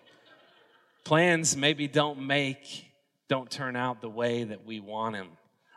plans 1.04 1.56
maybe 1.56 1.86
don't 1.86 2.20
make, 2.20 2.86
don't 3.28 3.50
turn 3.50 3.76
out 3.76 4.00
the 4.00 4.08
way 4.08 4.44
that 4.44 4.64
we 4.64 4.80
want 4.80 5.14
them. 5.14 5.28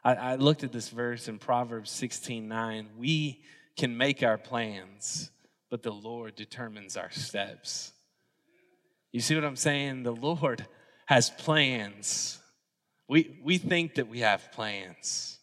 I, 0.03 0.15
I 0.15 0.35
looked 0.35 0.63
at 0.63 0.71
this 0.71 0.89
verse 0.89 1.27
in 1.27 1.39
Proverbs 1.39 1.91
16 1.91 2.47
9. 2.47 2.89
We 2.97 3.41
can 3.77 3.97
make 3.97 4.23
our 4.23 4.37
plans, 4.37 5.31
but 5.69 5.83
the 5.83 5.91
Lord 5.91 6.35
determines 6.35 6.97
our 6.97 7.11
steps. 7.11 7.93
You 9.11 9.21
see 9.21 9.35
what 9.35 9.43
I'm 9.43 9.55
saying? 9.55 10.03
The 10.03 10.11
Lord 10.11 10.65
has 11.07 11.29
plans. 11.29 12.39
We, 13.07 13.39
we 13.43 13.57
think 13.57 13.95
that 13.95 14.07
we 14.07 14.19
have 14.19 14.51
plans, 14.51 15.39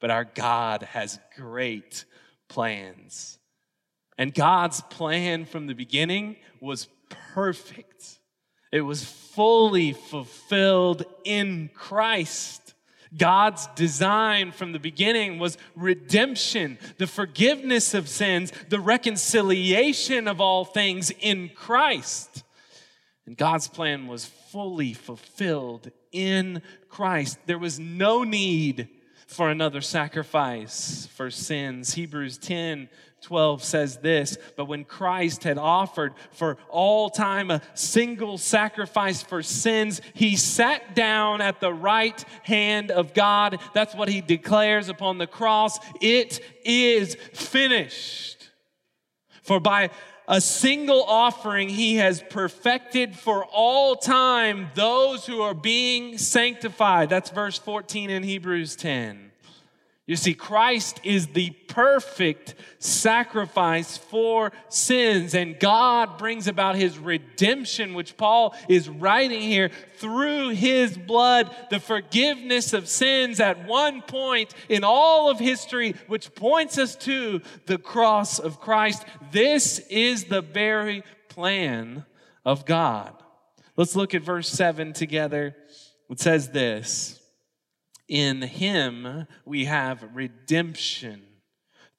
but 0.00 0.10
our 0.10 0.24
God 0.24 0.82
has 0.82 1.20
great 1.36 2.04
plans. 2.48 3.38
And 4.16 4.34
God's 4.34 4.80
plan 4.80 5.44
from 5.44 5.68
the 5.68 5.74
beginning 5.74 6.36
was 6.60 6.88
perfect, 7.32 8.18
it 8.72 8.80
was 8.80 9.04
fully 9.04 9.92
fulfilled 9.92 11.04
in 11.24 11.70
Christ. 11.72 12.74
God's 13.16 13.66
design 13.74 14.52
from 14.52 14.72
the 14.72 14.78
beginning 14.78 15.38
was 15.38 15.58
redemption, 15.74 16.78
the 16.98 17.06
forgiveness 17.06 17.94
of 17.94 18.08
sins, 18.08 18.52
the 18.68 18.80
reconciliation 18.80 20.28
of 20.28 20.40
all 20.40 20.64
things 20.64 21.10
in 21.20 21.50
Christ. 21.54 22.44
And 23.26 23.36
God's 23.36 23.68
plan 23.68 24.06
was 24.06 24.24
fully 24.24 24.94
fulfilled 24.94 25.90
in 26.12 26.62
Christ. 26.88 27.38
There 27.46 27.58
was 27.58 27.78
no 27.78 28.24
need 28.24 28.88
for 29.26 29.50
another 29.50 29.82
sacrifice 29.82 31.06
for 31.14 31.30
sins. 31.30 31.94
Hebrews 31.94 32.38
10 32.38 32.88
12 33.22 33.62
says 33.62 33.96
this 33.98 34.38
But 34.56 34.66
when 34.66 34.84
Christ 34.84 35.44
had 35.44 35.58
offered 35.58 36.14
for 36.32 36.56
all 36.68 37.10
time 37.10 37.50
a 37.50 37.62
single 37.74 38.38
sacrifice 38.38 39.22
for 39.22 39.42
sins, 39.42 40.00
he 40.14 40.36
sat 40.36 40.94
down 40.94 41.40
at 41.40 41.60
the 41.60 41.72
right 41.72 42.22
hand 42.42 42.90
of 42.90 43.14
God. 43.14 43.60
That's 43.74 43.94
what 43.94 44.08
he 44.08 44.20
declares 44.20 44.88
upon 44.88 45.18
the 45.18 45.26
cross. 45.26 45.78
It 46.00 46.40
is 46.64 47.16
finished. 47.32 48.50
For 49.42 49.60
by 49.60 49.90
a 50.28 50.42
single 50.42 51.02
offering, 51.04 51.70
he 51.70 51.96
has 51.96 52.22
perfected 52.28 53.16
for 53.16 53.46
all 53.46 53.96
time 53.96 54.68
those 54.74 55.24
who 55.24 55.40
are 55.40 55.54
being 55.54 56.18
sanctified. 56.18 57.08
That's 57.08 57.30
verse 57.30 57.58
14 57.58 58.10
in 58.10 58.22
Hebrews 58.22 58.76
10. 58.76 59.27
You 60.08 60.16
see, 60.16 60.32
Christ 60.32 61.00
is 61.04 61.26
the 61.26 61.50
perfect 61.50 62.54
sacrifice 62.78 63.98
for 63.98 64.52
sins, 64.70 65.34
and 65.34 65.60
God 65.60 66.16
brings 66.16 66.48
about 66.48 66.76
his 66.76 66.98
redemption, 66.98 67.92
which 67.92 68.16
Paul 68.16 68.56
is 68.70 68.88
writing 68.88 69.42
here 69.42 69.70
through 69.98 70.48
his 70.50 70.96
blood, 70.96 71.54
the 71.68 71.78
forgiveness 71.78 72.72
of 72.72 72.88
sins 72.88 73.38
at 73.38 73.66
one 73.66 74.00
point 74.00 74.54
in 74.70 74.82
all 74.82 75.28
of 75.28 75.38
history, 75.38 75.94
which 76.06 76.34
points 76.34 76.78
us 76.78 76.96
to 76.96 77.42
the 77.66 77.76
cross 77.76 78.38
of 78.38 78.60
Christ. 78.60 79.04
This 79.30 79.78
is 79.90 80.24
the 80.24 80.40
very 80.40 81.04
plan 81.28 82.06
of 82.46 82.64
God. 82.64 83.12
Let's 83.76 83.94
look 83.94 84.14
at 84.14 84.22
verse 84.22 84.48
7 84.48 84.94
together. 84.94 85.54
It 86.08 86.18
says 86.18 86.48
this. 86.48 87.17
In 88.08 88.42
him 88.42 89.26
we 89.44 89.66
have 89.66 90.10
redemption 90.14 91.22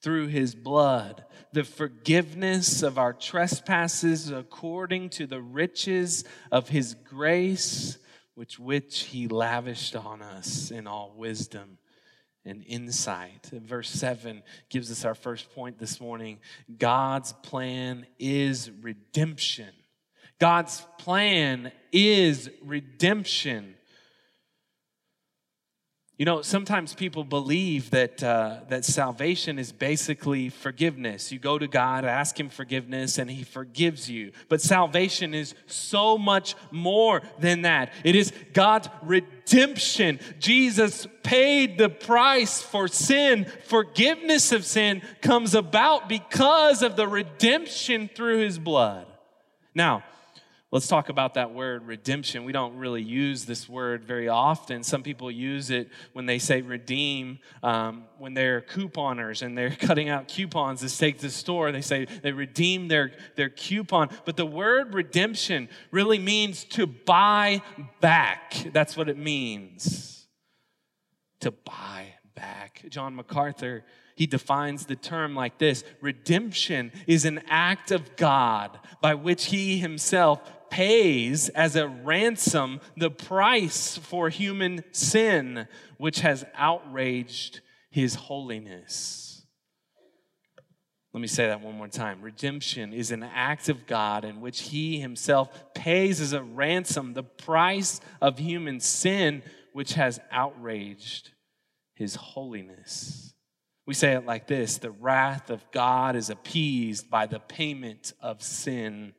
through 0.02 0.28
his 0.28 0.54
blood, 0.54 1.24
the 1.52 1.64
forgiveness 1.64 2.82
of 2.82 2.98
our 2.98 3.12
trespasses 3.12 4.30
according 4.30 5.10
to 5.10 5.26
the 5.26 5.40
riches 5.40 6.24
of 6.50 6.68
his 6.68 6.94
grace, 6.94 7.98
which 8.34 8.58
which 8.58 9.00
he 9.04 9.28
lavished 9.28 9.94
on 9.94 10.22
us 10.22 10.70
in 10.70 10.86
all 10.86 11.12
wisdom 11.16 11.78
and 12.44 12.64
insight. 12.66 13.50
Verse 13.52 13.90
7 13.90 14.42
gives 14.70 14.90
us 14.90 15.04
our 15.04 15.14
first 15.14 15.54
point 15.54 15.78
this 15.78 16.00
morning. 16.00 16.38
God's 16.78 17.32
plan 17.34 18.06
is 18.18 18.70
redemption. 18.80 19.68
God's 20.38 20.86
plan 20.98 21.70
is 21.92 22.48
redemption. 22.62 23.74
You 26.20 26.26
know, 26.26 26.42
sometimes 26.42 26.92
people 26.92 27.24
believe 27.24 27.88
that, 27.92 28.22
uh, 28.22 28.58
that 28.68 28.84
salvation 28.84 29.58
is 29.58 29.72
basically 29.72 30.50
forgiveness. 30.50 31.32
You 31.32 31.38
go 31.38 31.58
to 31.58 31.66
God, 31.66 32.04
ask 32.04 32.38
Him 32.38 32.50
forgiveness, 32.50 33.16
and 33.16 33.30
He 33.30 33.42
forgives 33.42 34.10
you. 34.10 34.32
But 34.50 34.60
salvation 34.60 35.32
is 35.32 35.54
so 35.64 36.18
much 36.18 36.56
more 36.70 37.22
than 37.38 37.62
that. 37.62 37.94
It 38.04 38.16
is 38.16 38.34
God's 38.52 38.90
redemption. 39.00 40.20
Jesus 40.38 41.06
paid 41.22 41.78
the 41.78 41.88
price 41.88 42.60
for 42.60 42.86
sin. 42.86 43.46
Forgiveness 43.64 44.52
of 44.52 44.66
sin 44.66 45.00
comes 45.22 45.54
about 45.54 46.06
because 46.06 46.82
of 46.82 46.96
the 46.96 47.08
redemption 47.08 48.10
through 48.14 48.40
His 48.40 48.58
blood. 48.58 49.06
Now, 49.74 50.04
Let's 50.72 50.86
talk 50.86 51.08
about 51.08 51.34
that 51.34 51.52
word 51.52 51.88
redemption. 51.88 52.44
We 52.44 52.52
don't 52.52 52.76
really 52.76 53.02
use 53.02 53.44
this 53.44 53.68
word 53.68 54.04
very 54.04 54.28
often. 54.28 54.84
Some 54.84 55.02
people 55.02 55.28
use 55.28 55.70
it 55.70 55.88
when 56.12 56.26
they 56.26 56.38
say 56.38 56.60
redeem, 56.60 57.40
um, 57.64 58.04
when 58.18 58.34
they're 58.34 58.60
couponers 58.60 59.42
and 59.42 59.58
they're 59.58 59.70
cutting 59.80 60.08
out 60.08 60.28
coupons 60.28 60.80
to 60.80 60.96
take 60.96 61.16
to 61.16 61.22
the 61.22 61.30
store. 61.30 61.72
They 61.72 61.80
say 61.80 62.04
they 62.04 62.30
redeem 62.30 62.86
their, 62.86 63.10
their 63.34 63.50
coupon. 63.50 64.10
But 64.24 64.36
the 64.36 64.46
word 64.46 64.94
redemption 64.94 65.68
really 65.90 66.20
means 66.20 66.62
to 66.64 66.86
buy 66.86 67.62
back. 68.00 68.54
That's 68.72 68.96
what 68.96 69.08
it 69.08 69.18
means. 69.18 70.28
To 71.40 71.50
buy 71.50 72.14
back. 72.36 72.84
John 72.90 73.16
MacArthur 73.16 73.84
he 74.20 74.26
defines 74.26 74.84
the 74.84 74.96
term 74.96 75.34
like 75.34 75.56
this 75.56 75.82
Redemption 76.02 76.92
is 77.06 77.24
an 77.24 77.40
act 77.48 77.90
of 77.90 78.16
God 78.16 78.78
by 79.00 79.14
which 79.14 79.46
he 79.46 79.78
himself 79.78 80.42
pays 80.70 81.48
as 81.50 81.76
a 81.76 81.88
ransom 81.88 82.80
the 82.96 83.10
price 83.10 83.96
for 83.98 84.28
human 84.28 84.84
sin, 84.92 85.66
which 85.98 86.20
has 86.20 86.44
outraged 86.54 87.60
his 87.90 88.14
holiness. 88.14 89.30
Let 91.12 91.20
me 91.20 91.26
say 91.26 91.48
that 91.48 91.60
one 91.60 91.76
more 91.76 91.88
time. 91.88 92.22
Redemption 92.22 92.92
is 92.92 93.10
an 93.10 93.24
act 93.24 93.68
of 93.68 93.86
God 93.86 94.24
in 94.24 94.40
which 94.40 94.62
he 94.62 95.00
himself 95.00 95.50
pays 95.74 96.20
as 96.20 96.32
a 96.32 96.42
ransom 96.42 97.14
the 97.14 97.24
price 97.24 98.00
of 98.20 98.38
human 98.38 98.78
sin, 98.78 99.42
which 99.72 99.94
has 99.94 100.20
outraged 100.30 101.32
his 101.94 102.14
holiness. 102.14 103.34
We 103.86 103.94
say 103.94 104.12
it 104.12 104.24
like 104.24 104.46
this 104.46 104.78
the 104.78 104.92
wrath 104.92 105.50
of 105.50 105.68
God 105.72 106.14
is 106.14 106.30
appeased 106.30 107.10
by 107.10 107.26
the 107.26 107.40
payment 107.40 108.12
of 108.20 108.40
sin 108.40 109.14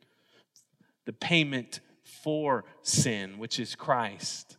the 1.06 1.14
payment 1.14 1.80
for 2.04 2.66
sin, 2.84 3.38
which 3.38 3.60
is 3.60 3.76
Christ. 3.76 4.58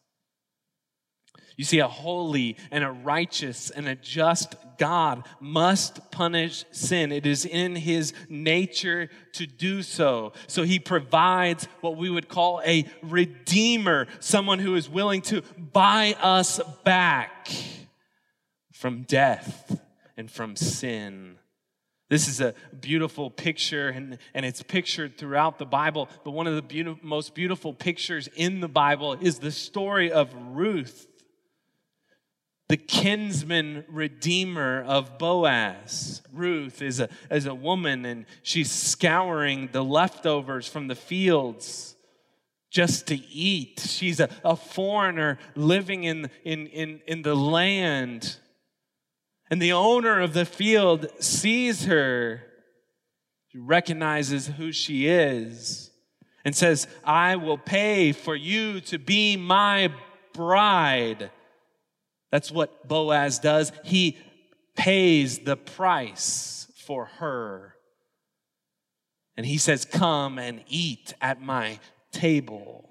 You 1.57 1.65
see, 1.65 1.81
a 1.81 1.89
holy 1.89 2.57
and 2.71 2.83
a 2.83 2.91
righteous 2.91 3.71
and 3.71 3.87
a 3.87 3.95
just 3.95 4.57
God 4.79 5.25
must 5.39 6.11
punish 6.11 6.65
sin. 6.73 7.13
It 7.13 7.27
is 7.27 7.45
in 7.45 7.77
his 7.77 8.15
nature 8.29 9.11
to 9.35 9.47
do 9.47 9.83
so. 9.83 10.33
So 10.47 10.63
he 10.63 10.79
provides 10.79 11.69
what 11.81 11.97
we 11.97 12.11
would 12.11 12.29
call 12.29 12.63
a 12.65 12.87
redeemer, 13.03 14.07
someone 14.19 14.59
who 14.59 14.75
is 14.75 14.89
willing 14.89 15.21
to 15.23 15.43
buy 15.57 16.17
us 16.21 16.61
back 16.85 17.49
from 18.73 19.03
death 19.03 19.81
and 20.17 20.31
from 20.31 20.57
sin. 20.57 21.39
This 22.13 22.29
is 22.29 22.43
a 22.43 22.53
beautiful 22.79 23.31
picture, 23.31 23.89
and, 23.89 24.19
and 24.35 24.45
it's 24.45 24.63
pictured 24.63 25.17
throughout 25.17 25.59
the 25.59 25.65
Bible. 25.65 26.11
But 26.25 26.33
one 26.33 26.47
of 26.47 26.55
the 26.55 26.61
beautiful, 26.61 27.01
most 27.03 27.35
beautiful 27.35 27.73
pictures 27.73 28.29
in 28.37 28.61
the 28.61 28.69
Bible 28.69 29.15
is 29.15 29.39
the 29.39 29.51
story 29.51 30.13
of 30.13 30.29
Ruth, 30.51 31.09
the 32.69 32.77
kinsman 32.77 33.87
redeemer 33.89 34.83
of 34.83 35.17
Boaz. 35.17 36.21
Ruth 36.31 36.83
is 36.83 37.01
a, 37.01 37.09
is 37.31 37.47
a 37.47 37.55
woman, 37.55 38.05
and 38.05 38.27
she's 38.43 38.71
scouring 38.71 39.71
the 39.73 39.83
leftovers 39.83 40.69
from 40.69 40.89
the 40.89 40.95
fields 40.95 41.97
just 42.69 43.07
to 43.07 43.15
eat. 43.15 43.81
She's 43.89 44.21
a, 44.21 44.29
a 44.45 44.55
foreigner 44.55 45.39
living 45.55 46.05
in, 46.05 46.29
in, 46.45 46.67
in, 46.67 47.01
in 47.07 47.23
the 47.23 47.35
land 47.35 48.37
and 49.53 49.61
the 49.61 49.75
owner 49.75 50.19
of 50.19 50.33
the 50.33 50.47
field 50.47 51.09
sees 51.21 51.85
her, 51.85 52.43
recognizes 53.55 54.47
who 54.47 54.73
she 54.73 55.07
is, 55.07 55.91
and 56.43 56.57
says, 56.57 56.89
I 57.05 57.37
will 57.37 57.59
pay 57.59 58.13
for 58.13 58.35
you 58.35 58.81
to 58.81 58.99
be 58.99 59.37
my 59.37 59.93
bride. 60.33 61.31
That's 62.31 62.51
what 62.51 62.89
Boaz 62.89 63.41
does. 63.41 63.73
He 63.85 64.17
pays 64.75 65.41
the 65.41 65.59
price 65.59 66.67
for 66.87 67.05
her. 67.19 67.75
And 69.37 69.45
he 69.45 69.59
says, 69.59 69.85
Come 69.85 70.39
and 70.39 70.65
eat 70.67 71.13
at 71.21 71.43
my 71.43 71.79
table. 72.11 72.89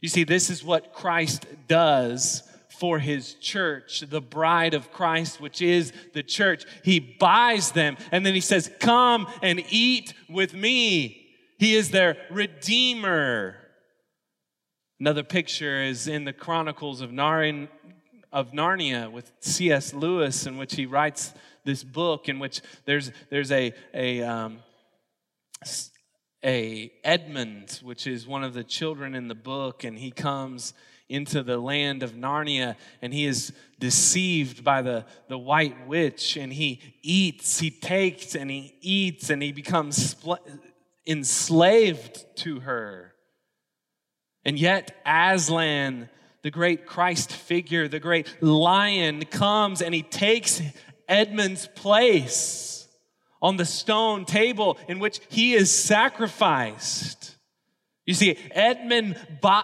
You 0.00 0.08
see, 0.08 0.24
this 0.24 0.50
is 0.50 0.64
what 0.64 0.92
Christ 0.92 1.46
does 1.68 2.42
for 2.78 2.98
his 2.98 3.34
church, 3.34 4.00
the 4.00 4.20
bride 4.20 4.74
of 4.74 4.92
Christ, 4.92 5.40
which 5.40 5.60
is 5.60 5.92
the 6.14 6.22
church. 6.22 6.64
He 6.84 7.00
buys 7.00 7.72
them 7.72 7.96
and 8.12 8.24
then 8.24 8.34
he 8.34 8.40
says, 8.40 8.70
Come 8.78 9.26
and 9.42 9.64
eat 9.70 10.14
with 10.28 10.54
me. 10.54 11.26
He 11.58 11.74
is 11.74 11.90
their 11.90 12.16
redeemer. 12.30 13.56
Another 15.00 15.24
picture 15.24 15.82
is 15.82 16.06
in 16.06 16.24
the 16.24 16.32
Chronicles 16.32 17.00
of, 17.00 17.10
Narn- 17.10 17.68
of 18.32 18.52
Narnia 18.52 19.10
with 19.10 19.32
C.S. 19.40 19.92
Lewis, 19.92 20.46
in 20.46 20.56
which 20.56 20.74
he 20.74 20.86
writes 20.86 21.34
this 21.64 21.84
book, 21.84 22.28
in 22.28 22.38
which 22.38 22.60
there's, 22.84 23.12
there's 23.30 23.52
a, 23.52 23.72
a, 23.92 24.22
um, 24.22 24.58
a 26.44 26.92
Edmund, 27.04 27.80
which 27.82 28.06
is 28.06 28.26
one 28.26 28.44
of 28.44 28.54
the 28.54 28.64
children 28.64 29.14
in 29.14 29.28
the 29.28 29.34
book, 29.34 29.84
and 29.84 29.98
he 29.98 30.10
comes 30.10 30.74
into 31.08 31.42
the 31.42 31.58
land 31.58 32.02
of 32.02 32.12
Narnia 32.12 32.76
and 33.00 33.14
he 33.14 33.24
is 33.24 33.52
deceived 33.78 34.62
by 34.62 34.82
the, 34.82 35.06
the 35.28 35.38
white 35.38 35.86
witch 35.86 36.36
and 36.36 36.52
he 36.52 36.80
eats, 37.02 37.60
he 37.60 37.70
takes 37.70 38.34
and 38.34 38.50
he 38.50 38.74
eats 38.80 39.30
and 39.30 39.42
he 39.42 39.52
becomes 39.52 40.14
spl- 40.14 40.38
enslaved 41.06 42.24
to 42.36 42.60
her. 42.60 43.14
And 44.44 44.58
yet, 44.58 44.96
Aslan, 45.06 46.08
the 46.42 46.50
great 46.50 46.86
Christ 46.86 47.32
figure, 47.32 47.88
the 47.88 48.00
great 48.00 48.42
lion, 48.42 49.24
comes 49.24 49.82
and 49.82 49.94
he 49.94 50.02
takes 50.02 50.62
Edmund's 51.08 51.66
place 51.68 52.88
on 53.40 53.56
the 53.56 53.64
stone 53.64 54.24
table 54.24 54.78
in 54.88 54.98
which 54.98 55.20
he 55.28 55.54
is 55.54 55.72
sacrificed. 55.72 57.36
You 58.08 58.14
see, 58.14 58.38
Edmund, 58.52 59.16
uh, 59.42 59.62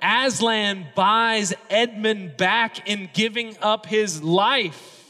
Aslan 0.00 0.86
buys 0.94 1.52
Edmund 1.68 2.36
back 2.36 2.88
in 2.88 3.10
giving 3.12 3.56
up 3.60 3.86
his 3.86 4.22
life. 4.22 5.04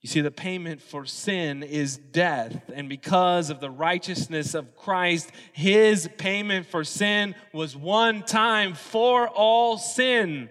You 0.00 0.08
see, 0.08 0.22
the 0.22 0.30
payment 0.30 0.80
for 0.80 1.04
sin 1.04 1.62
is 1.62 1.98
death. 1.98 2.70
And 2.74 2.88
because 2.88 3.50
of 3.50 3.60
the 3.60 3.68
righteousness 3.68 4.54
of 4.54 4.74
Christ, 4.74 5.30
his 5.52 6.08
payment 6.16 6.64
for 6.64 6.82
sin 6.82 7.34
was 7.52 7.76
one 7.76 8.22
time 8.22 8.72
for 8.72 9.28
all 9.28 9.76
sin. 9.76 10.48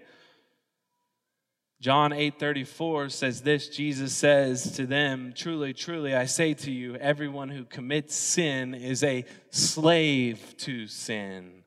John 1.84 2.12
8:34 2.12 3.12
says 3.12 3.42
this 3.42 3.68
Jesus 3.68 4.16
says 4.16 4.72
to 4.78 4.86
them 4.86 5.34
truly 5.36 5.74
truly 5.74 6.16
I 6.16 6.24
say 6.24 6.54
to 6.54 6.72
you 6.72 6.96
everyone 6.96 7.50
who 7.50 7.66
commits 7.66 8.16
sin 8.16 8.74
is 8.74 9.04
a 9.04 9.26
slave 9.50 10.56
to 10.60 10.88
sin. 10.88 11.66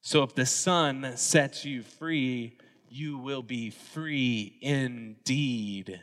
So 0.00 0.24
if 0.24 0.34
the 0.34 0.44
son 0.44 1.12
sets 1.16 1.64
you 1.64 1.84
free 1.84 2.58
you 2.88 3.16
will 3.16 3.44
be 3.44 3.70
free 3.70 4.58
indeed. 4.60 6.00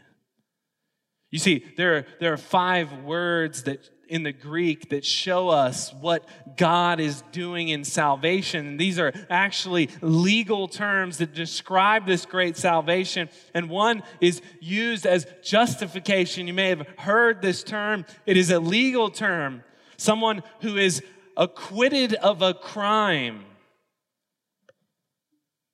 You 1.32 1.40
see 1.40 1.66
there 1.76 1.98
are, 1.98 2.06
there 2.22 2.32
are 2.32 2.38
five 2.38 2.94
words 3.04 3.64
that 3.64 3.90
in 4.12 4.24
the 4.24 4.34
Greek 4.34 4.90
that 4.90 5.06
show 5.06 5.48
us 5.48 5.94
what 5.94 6.28
God 6.58 7.00
is 7.00 7.24
doing 7.32 7.70
in 7.70 7.86
salvation. 7.86 8.68
And 8.68 8.80
these 8.80 9.00
are 9.00 9.14
actually 9.30 9.90
legal 10.02 10.68
terms 10.68 11.20
that 11.20 11.34
describe 11.34 12.06
this 12.06 12.26
great 12.26 12.58
salvation. 12.58 13.30
And 13.54 13.70
one 13.70 14.04
is 14.20 14.42
used 14.60 15.06
as 15.06 15.26
justification. 15.42 16.46
You 16.46 16.54
may 16.54 16.68
have 16.68 16.86
heard 16.98 17.42
this 17.42 17.64
term, 17.64 18.06
it 18.26 18.36
is 18.36 18.52
a 18.52 18.60
legal 18.60 19.10
term. 19.10 19.64
Someone 19.96 20.44
who 20.60 20.76
is 20.76 21.02
acquitted 21.38 22.14
of 22.16 22.42
a 22.42 22.54
crime, 22.54 23.46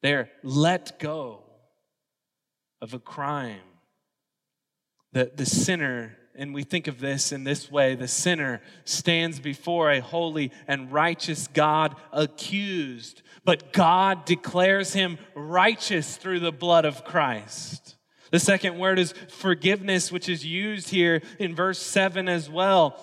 they're 0.04 0.30
let 0.44 1.00
go 1.00 1.42
of 2.84 2.94
a 2.94 3.00
crime. 3.00 3.62
The, 5.14 5.32
the 5.36 5.48
sinner 5.48 6.16
and 6.38 6.54
we 6.54 6.64
think 6.64 6.88
of 6.88 7.00
this 7.00 7.32
in 7.32 7.44
this 7.44 7.72
way 7.72 7.96
the 7.96 8.08
sinner 8.08 8.62
stands 8.86 9.40
before 9.40 9.92
a 9.92 10.00
holy 10.00 10.52
and 10.68 10.92
righteous 10.92 11.48
God 11.48 11.96
accused, 12.14 13.24
but 13.44 13.74
God 13.74 14.24
declares 14.26 14.94
him 14.94 15.18
righteous 15.34 16.16
through 16.16 16.40
the 16.40 16.52
blood 16.52 16.86
of 16.86 17.04
Christ. 17.04 17.96
The 18.32 18.40
second 18.40 18.78
word 18.78 19.00
is 19.00 19.14
forgiveness, 19.30 20.12
which 20.12 20.30
is 20.30 20.46
used 20.46 20.90
here 20.90 21.22
in 21.40 21.56
verse 21.56 21.80
7 21.80 22.30
as 22.30 22.50
well. 22.50 23.02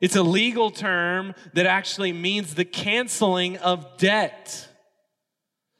It's 0.00 0.16
a 0.16 0.22
legal 0.22 0.70
term 0.70 1.34
that 1.52 1.66
actually 1.66 2.12
means 2.12 2.54
the 2.54 2.64
canceling 2.64 3.56
of 3.58 3.96
debt. 3.98 4.68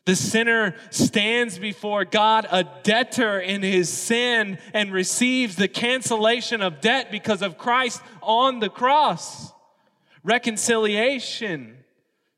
The 0.06 0.16
sinner 0.16 0.74
stands 0.90 1.58
before 1.58 2.04
God 2.04 2.46
a 2.50 2.64
debtor 2.82 3.40
in 3.40 3.62
his 3.62 3.88
sin 3.88 4.58
and 4.74 4.92
receives 4.92 5.56
the 5.56 5.68
cancellation 5.68 6.60
of 6.60 6.82
debt 6.82 7.10
because 7.10 7.40
of 7.40 7.56
Christ 7.56 8.02
on 8.20 8.60
the 8.60 8.68
cross. 8.68 9.52
Reconciliation 10.22 11.78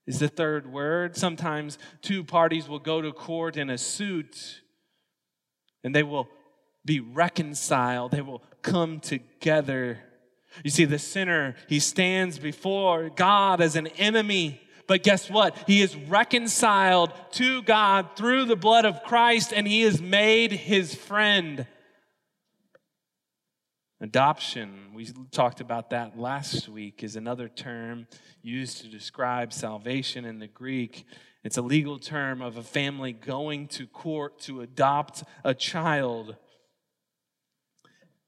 is 0.07 0.21
the 0.21 0.29
third 0.29 0.71
word. 0.71 1.17
Sometimes 1.17 1.77
two 2.03 2.23
parties 2.23 2.69
will 2.69 2.79
go 2.79 3.03
to 3.03 3.13
court 3.13 3.57
in 3.57 3.69
a 3.69 3.79
suit 3.79 4.61
and 5.83 5.95
they 5.95 6.05
will 6.05 6.29
be 6.85 7.01
reconciled, 7.01 8.13
they 8.13 8.21
will 8.21 8.43
come 8.63 9.01
together. 9.01 9.99
You 10.63 10.71
see, 10.71 10.85
the 10.85 11.01
sinner, 11.01 11.57
he 11.69 11.81
stands 11.81 12.39
before 12.39 13.11
God 13.11 13.61
as 13.61 13.75
an 13.75 13.89
enemy 13.89 14.61
but 14.87 15.03
guess 15.03 15.29
what? 15.29 15.57
He 15.67 15.83
is 15.83 15.97
reconciled 15.97 17.13
to 17.33 17.63
God 17.63 18.11
through 18.17 18.45
the 18.45 18.57
blood 18.57 18.85
of 18.85 19.03
Christ 19.03 19.53
and 19.53 19.67
he 19.67 19.83
is 19.83 20.01
made 20.01 20.53
his 20.53 20.95
friend. 20.95 21.67
Adoption, 24.01 24.91
we 24.95 25.09
talked 25.31 25.61
about 25.61 25.91
that 25.91 26.19
last 26.19 26.69
week, 26.69 27.03
is 27.03 27.17
another 27.17 27.49
term 27.49 28.07
used 28.43 28.83
to 28.83 28.89
describe 28.89 29.53
salvation 29.53 30.27
in 30.27 30.39
the 30.39 30.47
Greek. 30.47 31.07
It's 31.43 31.57
a 31.57 31.63
legal 31.63 31.99
term 31.99 32.43
of 32.43 32.59
a 32.59 32.63
family 32.63 33.13
going 33.13 33.69
to 33.69 33.87
court 33.87 34.39
to 34.41 34.61
adopt 34.61 35.25
a 35.45 35.55
child. 35.55 36.37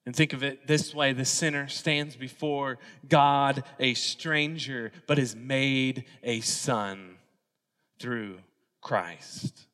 And 0.09 0.16
think 0.16 0.33
of 0.33 0.42
it 0.42 0.66
this 0.66 0.94
way 0.94 1.12
the 1.12 1.27
sinner 1.27 1.68
stands 1.68 2.16
before 2.16 2.79
God 3.11 3.62
a 3.79 3.92
stranger, 3.92 4.90
but 5.07 5.18
is 5.18 5.37
made 5.37 6.07
a 6.23 6.40
son 6.40 7.16
through 7.99 8.38
Christ. 8.81 9.66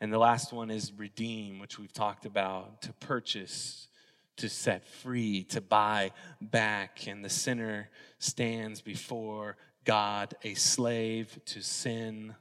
And 0.00 0.12
the 0.12 0.18
last 0.18 0.52
one 0.52 0.70
is 0.70 0.92
redeem, 0.92 1.58
which 1.58 1.76
we've 1.76 1.92
talked 1.92 2.24
about 2.24 2.82
to 2.82 2.92
purchase, 2.92 3.88
to 4.36 4.48
set 4.48 4.86
free, 4.86 5.42
to 5.48 5.60
buy 5.60 6.12
back. 6.40 7.08
And 7.08 7.24
the 7.24 7.28
sinner 7.28 7.90
stands 8.20 8.80
before 8.80 9.56
God 9.84 10.36
a 10.44 10.54
slave 10.54 11.36
to 11.46 11.62
sin. 11.62 12.36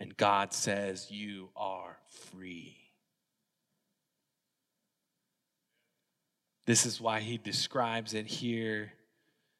And 0.00 0.16
God 0.16 0.54
says, 0.54 1.10
You 1.10 1.50
are 1.54 1.98
free. 2.08 2.85
This 6.66 6.84
is 6.84 7.00
why 7.00 7.20
he 7.20 7.38
describes 7.38 8.12
it 8.12 8.26
here 8.26 8.92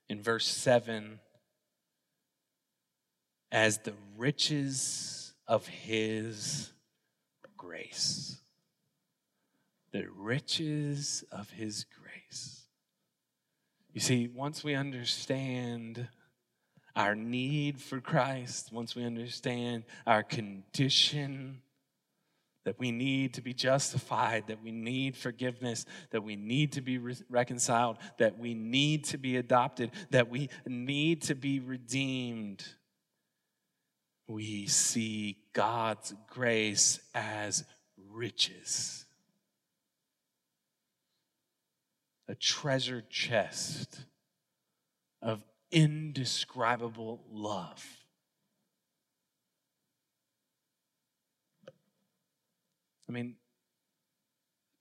in 0.09 0.21
verse 0.21 0.47
7 0.47 1.21
as 3.53 3.79
the 3.79 3.95
riches 4.16 5.33
of 5.47 5.66
his 5.69 6.73
grace. 7.57 8.40
The 9.92 10.07
riches 10.16 11.25
of 11.31 11.51
his 11.51 11.87
grace. 12.03 12.64
You 13.92 14.01
see, 14.01 14.29
once 14.29 14.64
we 14.64 14.75
understand 14.75 16.09
our 16.97 17.14
need 17.14 17.81
for 17.81 18.01
Christ, 18.01 18.73
once 18.73 18.97
we 18.97 19.05
understand 19.05 19.85
our 20.07 20.25
condition 20.25 21.62
that 22.66 22.81
we 22.81 22.90
need 22.90 23.33
to 23.35 23.40
be 23.40 23.55
justified, 23.55 24.48
that 24.48 24.61
we 24.61 24.72
need 24.72 25.16
forgiveness, 25.16 25.87
that 26.11 26.24
we 26.24 26.35
need 26.35 26.72
to 26.72 26.81
be 26.81 26.98
re- 26.98 27.14
reconciled, 27.31 27.96
that 28.18 28.40
we 28.40 28.55
need 28.55 29.05
to 29.05 29.16
be 29.16 29.37
adopted, 29.37 29.92
that 30.11 30.29
we 30.29 30.50
need 30.66 31.22
to 31.22 31.37
be 31.37 31.61
redeemed. 31.61 32.66
We 34.26 34.66
see 34.66 35.38
God's 35.52 36.12
grace 36.29 36.98
as 37.14 37.62
riches, 38.11 39.05
a 42.26 42.35
treasure 42.35 43.05
chest 43.09 44.00
of 45.22 45.40
indescribable 45.70 47.22
love. 47.31 47.87
I 53.09 53.12
mean, 53.12 53.37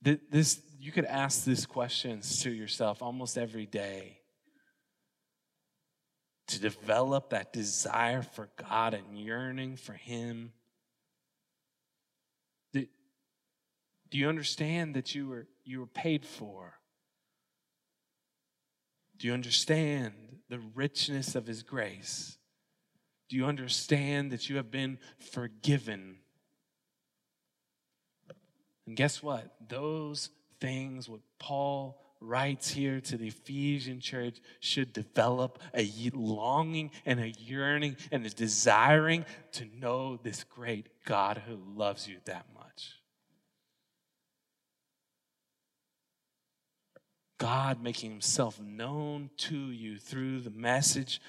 this 0.02 0.62
you 0.80 0.92
could 0.92 1.06
ask 1.06 1.46
these 1.46 1.66
questions 1.66 2.44
to 2.44 2.52
yourself 2.52 3.02
almost 3.02 3.38
every 3.38 3.66
day 3.66 4.20
to 6.48 6.60
develop 6.60 7.32
that 7.32 7.52
desire 7.52 8.22
for 8.22 8.50
God 8.70 8.94
and 8.94 9.18
yearning 9.18 9.78
for 9.78 9.94
Him. 9.94 10.52
Do, 12.74 14.20
you 14.20 14.30
understand 14.30 14.96
that 14.96 15.16
you 15.16 15.28
were 15.28 15.48
you 15.64 15.80
were 15.80 15.88
paid 15.88 16.26
for? 16.26 16.76
Do 19.18 19.28
you 19.28 19.34
understand 19.34 20.14
the 20.50 20.60
richness 20.60 21.36
of 21.36 21.48
His 21.48 21.64
grace? 21.64 22.38
Do 23.28 23.36
you 23.36 23.46
understand 23.46 24.32
that 24.32 24.50
you 24.50 24.58
have 24.58 24.70
been 24.70 25.00
forgiven? 25.20 26.20
And 28.88 28.96
guess 28.96 29.24
what? 29.24 29.54
Those 29.68 30.30
things, 30.60 31.10
what 31.10 31.22
Paul 31.40 32.02
writes 32.22 32.70
here 32.70 33.02
to 33.02 33.18
the 33.18 33.28
Ephesian 33.28 34.00
church, 34.00 34.40
should 34.60 34.94
develop 34.94 35.60
a 35.74 35.90
longing 36.14 36.92
and 37.06 37.20
a 37.20 37.30
yearning 37.30 37.98
and 38.12 38.26
a 38.26 38.30
desiring 38.30 39.26
to 39.54 39.66
know 39.80 40.18
this 40.18 40.44
great 40.44 40.88
God 41.06 41.44
who 41.48 41.58
loves 41.76 42.08
you 42.08 42.18
that 42.26 42.46
much. 42.54 42.94
God 47.38 47.84
making 47.84 48.12
himself 48.12 48.62
known 48.62 49.30
to 49.38 49.56
you 49.56 49.98
through 49.98 50.40
the 50.40 50.50
message 50.50 51.22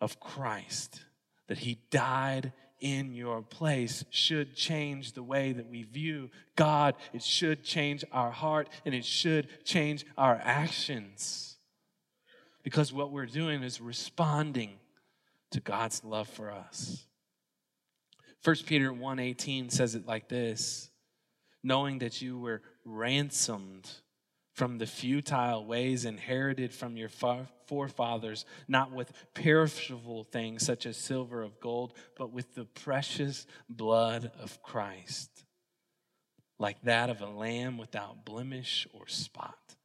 of 0.00 0.20
Christ, 0.20 1.04
that 1.48 1.58
he 1.58 1.78
died 1.90 2.52
in 2.80 3.12
your 3.12 3.42
place 3.42 4.04
should 4.10 4.54
change 4.54 5.12
the 5.12 5.22
way 5.22 5.52
that 5.52 5.68
we 5.68 5.82
view 5.82 6.30
God. 6.56 6.94
It 7.12 7.22
should 7.22 7.64
change 7.64 8.04
our 8.12 8.30
heart 8.30 8.68
and 8.84 8.94
it 8.94 9.04
should 9.04 9.64
change 9.64 10.04
our 10.16 10.40
actions. 10.42 11.56
Because 12.62 12.92
what 12.92 13.10
we're 13.10 13.26
doing 13.26 13.62
is 13.62 13.80
responding 13.80 14.78
to 15.50 15.60
God's 15.60 16.04
love 16.04 16.28
for 16.28 16.50
us. 16.50 17.06
1 18.44 18.56
Peter 18.66 18.92
1:18 18.92 19.70
says 19.70 19.94
it 19.94 20.06
like 20.06 20.28
this, 20.28 20.90
knowing 21.62 21.98
that 21.98 22.22
you 22.22 22.38
were 22.38 22.62
ransomed 22.84 23.90
from 24.58 24.78
the 24.78 24.86
futile 24.86 25.64
ways 25.64 26.04
inherited 26.04 26.74
from 26.74 26.96
your 26.96 27.08
forefathers, 27.68 28.44
not 28.66 28.90
with 28.90 29.12
perishable 29.32 30.24
things 30.24 30.66
such 30.66 30.84
as 30.84 30.96
silver 30.96 31.44
or 31.44 31.50
gold, 31.60 31.94
but 32.16 32.32
with 32.32 32.56
the 32.56 32.64
precious 32.64 33.46
blood 33.68 34.32
of 34.40 34.60
Christ, 34.60 35.30
like 36.58 36.82
that 36.82 37.08
of 37.08 37.20
a 37.20 37.26
lamb 37.26 37.78
without 37.78 38.24
blemish 38.24 38.88
or 38.92 39.06
spot. 39.06 39.76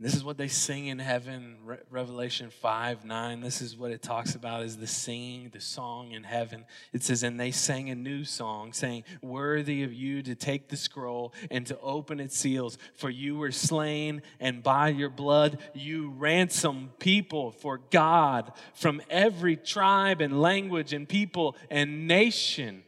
This 0.00 0.14
is 0.14 0.22
what 0.22 0.38
they 0.38 0.46
sing 0.46 0.86
in 0.86 1.00
heaven, 1.00 1.56
Re- 1.64 1.78
Revelation 1.90 2.50
5 2.50 3.04
9. 3.04 3.40
This 3.40 3.60
is 3.60 3.76
what 3.76 3.90
it 3.90 4.00
talks 4.00 4.36
about 4.36 4.62
is 4.62 4.76
the 4.76 4.86
singing, 4.86 5.50
the 5.52 5.60
song 5.60 6.12
in 6.12 6.22
heaven. 6.22 6.66
It 6.92 7.02
says, 7.02 7.24
And 7.24 7.38
they 7.38 7.50
sang 7.50 7.90
a 7.90 7.96
new 7.96 8.24
song, 8.24 8.72
saying, 8.72 9.02
Worthy 9.22 9.82
of 9.82 9.92
you 9.92 10.22
to 10.22 10.36
take 10.36 10.68
the 10.68 10.76
scroll 10.76 11.34
and 11.50 11.66
to 11.66 11.76
open 11.80 12.20
its 12.20 12.38
seals, 12.38 12.78
for 12.94 13.10
you 13.10 13.38
were 13.38 13.50
slain, 13.50 14.22
and 14.38 14.62
by 14.62 14.90
your 14.90 15.10
blood 15.10 15.58
you 15.74 16.10
ransom 16.10 16.92
people 17.00 17.50
for 17.50 17.78
God 17.90 18.52
from 18.74 19.02
every 19.10 19.56
tribe 19.56 20.20
and 20.20 20.40
language 20.40 20.92
and 20.92 21.08
people 21.08 21.56
and 21.70 22.06
nation. 22.06 22.84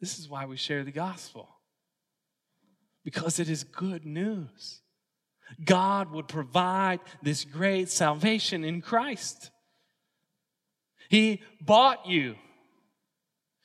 This 0.00 0.18
is 0.18 0.28
why 0.28 0.44
we 0.44 0.56
share 0.56 0.82
the 0.82 0.90
gospel 0.90 1.53
because 3.04 3.38
it 3.38 3.48
is 3.48 3.64
good 3.64 4.04
news. 4.06 4.80
God 5.62 6.10
would 6.12 6.26
provide 6.26 7.00
this 7.22 7.44
great 7.44 7.90
salvation 7.90 8.64
in 8.64 8.80
Christ. 8.80 9.50
He 11.08 11.42
bought 11.60 12.06
you. 12.06 12.36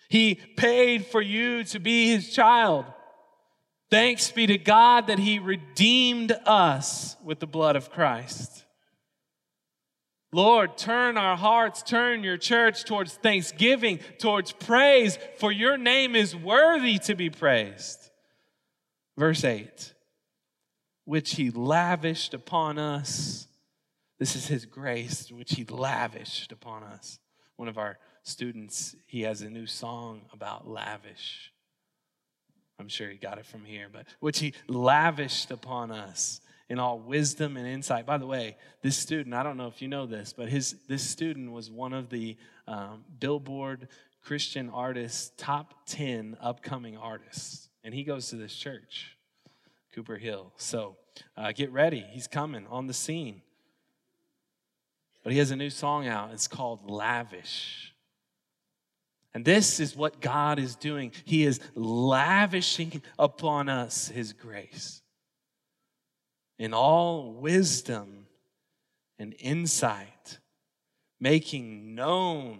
He 0.10 0.36
paid 0.36 1.06
for 1.06 1.22
you 1.22 1.64
to 1.66 1.80
be 1.80 2.10
his 2.10 2.34
child. 2.34 2.86
Thanks 3.90 4.32
be 4.32 4.46
to 4.48 4.58
God 4.58 5.08
that 5.08 5.20
he 5.20 5.40
redeemed 5.40 6.32
us 6.46 7.16
with 7.24 7.40
the 7.40 7.48
blood 7.48 7.76
of 7.76 7.90
Christ. 7.90 8.66
Lord, 10.32 10.78
turn 10.78 11.18
our 11.18 11.36
hearts, 11.36 11.82
turn 11.82 12.24
your 12.24 12.38
church 12.38 12.84
towards 12.84 13.16
thanksgiving, 13.16 14.00
towards 14.20 14.52
praise, 14.52 15.18
for 15.38 15.52
your 15.52 15.76
name 15.76 16.16
is 16.16 16.36
worthy 16.36 17.00
to 17.00 17.16
be 17.16 17.32
praised. 17.32 18.09
Verse 19.20 19.44
8, 19.44 19.94
which 21.04 21.36
he 21.36 21.52
lavished 21.52 22.34
upon 22.34 22.80
us. 22.80 23.50
This 24.18 24.38
is 24.38 24.48
his 24.48 24.66
grace, 24.66 25.30
which 25.30 25.56
he 25.56 25.66
lavished 25.66 26.54
upon 26.54 26.84
us. 26.84 27.20
One 27.58 27.68
of 27.68 27.78
our 27.78 28.00
students, 28.24 28.96
he 29.08 29.24
has 29.24 29.42
a 29.42 29.50
new 29.50 29.66
song 29.66 30.22
about 30.32 30.70
lavish. 30.70 31.52
I'm 32.80 32.88
sure 32.88 33.10
he 33.10 33.18
got 33.18 33.38
it 33.38 33.46
from 33.46 33.66
here, 33.66 33.88
but 33.92 34.06
which 34.22 34.40
he 34.40 34.54
lavished 34.70 35.52
upon 35.52 35.92
us 35.92 36.40
in 36.70 36.80
all 36.80 36.98
wisdom 36.98 37.58
and 37.58 37.68
insight. 37.68 38.06
By 38.06 38.20
the 38.20 38.26
way, 38.26 38.56
this 38.84 38.96
student, 38.96 39.36
I 39.36 39.44
don't 39.44 39.58
know 39.58 39.68
if 39.68 39.82
you 39.82 39.90
know 39.90 40.06
this, 40.06 40.32
but 40.32 40.48
his 40.48 40.78
this 40.88 41.04
student 41.04 41.52
was 41.52 41.70
one 41.70 41.92
of 41.92 42.10
the 42.10 42.38
um, 42.68 43.04
Billboard 43.20 43.90
Christian 44.24 44.70
artists 44.70 45.34
top 45.36 45.74
10 45.88 46.38
upcoming 46.40 46.96
artists. 46.96 47.69
And 47.84 47.94
he 47.94 48.04
goes 48.04 48.30
to 48.30 48.36
this 48.36 48.54
church, 48.54 49.18
Cooper 49.94 50.18
Hill. 50.18 50.52
So 50.58 50.98
uh, 51.38 51.52
get 51.52 51.72
ready. 51.72 52.06
He's 52.12 52.28
coming 52.28 52.68
on 52.68 52.88
the 52.88 52.94
scene. 52.94 53.42
But 55.24 55.34
he 55.34 55.40
has 55.40 55.52
a 55.52 55.56
new 55.56 55.70
song 55.70 56.08
out. 56.08 56.32
It's 56.32 56.48
called 56.48 56.90
Lavish. 56.90 57.94
And 59.34 59.46
this 59.46 59.80
is 59.80 59.96
what 59.96 60.22
God 60.22 60.60
is 60.60 60.76
doing. 60.76 61.12
He 61.26 61.44
is 61.44 61.60
lavishing 61.76 63.02
upon 63.18 63.70
us 63.70 64.08
His 64.08 64.34
grace 64.34 65.02
in 66.58 66.74
all 66.74 67.34
wisdom 67.34 68.28
and 69.18 69.36
insight, 69.40 70.40
making 71.20 71.96
known 71.96 72.60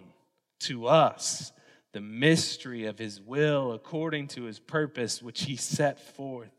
to 0.60 0.86
us 0.86 1.52
the 1.92 2.00
mystery 2.00 2.86
of 2.86 2.98
His 2.98 3.20
will 3.20 3.72
according 3.72 4.28
to 4.28 4.44
His 4.44 4.58
purpose, 4.58 5.22
which 5.22 5.42
He 5.42 5.56
set 5.56 6.00
forth 6.14 6.52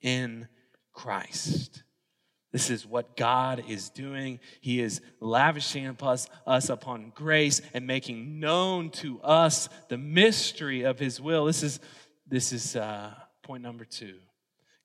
in 0.00 0.48
Christ. 0.92 1.82
This 2.52 2.70
is 2.70 2.86
what 2.86 3.16
God 3.16 3.64
is 3.68 3.90
doing. 3.90 4.40
He 4.60 4.80
is 4.80 5.02
lavishing 5.20 5.94
us, 6.00 6.28
us 6.46 6.70
upon 6.70 7.12
grace 7.14 7.60
and 7.74 7.86
making 7.86 8.40
known 8.40 8.90
to 8.92 9.20
us 9.20 9.68
the 9.88 9.98
mystery 9.98 10.82
of 10.82 10.98
His 10.98 11.20
will. 11.20 11.44
This 11.44 11.62
is, 11.62 11.80
this 12.26 12.52
is 12.52 12.76
uh, 12.76 13.12
point 13.42 13.62
number 13.62 13.84
two. 13.84 14.16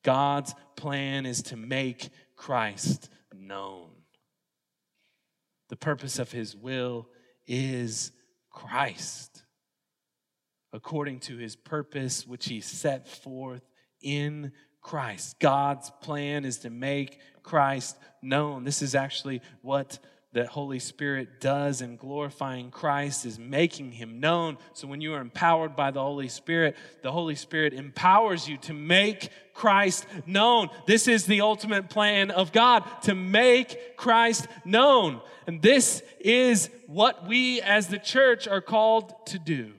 God's 0.04 0.54
plan 0.76 1.26
is 1.26 1.44
to 1.44 1.56
make 1.56 2.10
Christ 2.36 3.10
known. 3.34 3.90
The 5.70 5.78
purpose 5.78 6.20
of 6.20 6.32
His 6.32 6.56
will 6.56 7.08
is 7.48 8.12
Christ, 8.50 9.40
according 10.73 11.19
to 11.21 11.38
His 11.38 11.55
purpose, 11.55 12.25
which 12.25 12.47
He 12.47 12.62
set 12.62 13.07
forth 13.07 13.62
in 14.01 14.51
Christ. 14.81 15.39
God's 15.39 15.91
plan 16.01 16.45
is 16.45 16.60
to 16.60 16.69
make 16.69 17.19
Christ 17.43 17.97
known. 18.21 18.63
This 18.63 18.81
is 18.81 18.95
actually 18.95 19.41
what 19.62 19.99
the 20.34 20.47
Holy 20.47 20.79
Spirit 20.79 21.41
does 21.41 21.81
in 21.81 21.97
glorifying 21.97 22.71
Christ 22.71 23.25
is 23.25 23.38
making 23.38 23.91
him 23.91 24.21
known. 24.21 24.57
So 24.73 24.88
when 24.88 25.01
you 25.01 25.13
are 25.13 25.19
empowered 25.19 25.75
by 25.75 25.91
the 25.91 26.01
Holy 26.01 26.29
Spirit, 26.29 26.77
the 27.03 27.12
Holy 27.12 27.36
Spirit 27.36 27.73
empowers 27.73 28.47
you 28.47 28.57
to 28.60 28.73
make 28.73 29.29
Christ 29.53 30.05
known. 30.25 30.69
This 30.88 31.10
is 31.10 31.25
the 31.25 31.41
ultimate 31.41 31.89
plan 31.89 32.31
of 32.31 32.53
God 32.53 32.86
to 33.03 33.13
make 33.13 33.97
Christ 33.97 34.47
known. 34.63 35.19
And 35.47 35.62
this 35.62 36.01
is 36.19 36.69
what 36.88 37.27
we 37.27 37.60
as 37.62 37.88
the 37.88 37.99
church 37.99 38.47
are 38.47 38.62
called 38.62 39.13
to 39.27 39.39
do. 39.39 39.73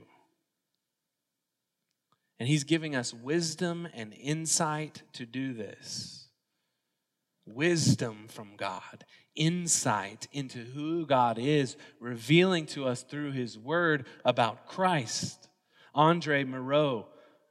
And 2.43 2.49
he's 2.49 2.65
giving 2.65 2.97
us 2.97 3.15
wisdom 3.15 3.87
and 3.95 4.13
insight 4.15 5.03
to 5.13 5.25
do 5.25 5.53
this. 5.53 6.27
Wisdom 7.47 8.27
from 8.27 8.57
God, 8.57 9.05
insight 9.37 10.27
into 10.33 10.59
who 10.59 11.07
God 11.07 11.39
is, 11.39 11.77
revealing 12.01 12.67
to 12.67 12.85
us 12.85 13.05
through 13.05 13.31
his 13.31 13.57
word 13.57 14.09
about 14.25 14.67
Christ. 14.67 15.49
Andre 15.95 16.43
Maurois, 16.43 17.05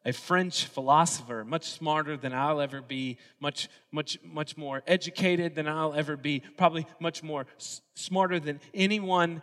a 0.03 0.11
French 0.11 0.65
philosopher, 0.65 1.45
much 1.45 1.69
smarter 1.69 2.17
than 2.17 2.33
I'll 2.33 2.59
ever 2.59 2.81
be, 2.81 3.17
much, 3.39 3.69
much, 3.93 4.19
much 4.25 4.57
more 4.57 4.83
educated 4.85 5.55
than 5.55 5.69
I'll 5.69 5.93
ever 5.93 6.17
be, 6.17 6.41
probably 6.57 6.85
much 6.99 7.23
more 7.23 7.45
s- 7.57 7.79
smarter 7.95 8.41
than 8.41 8.59
anyone 8.73 9.41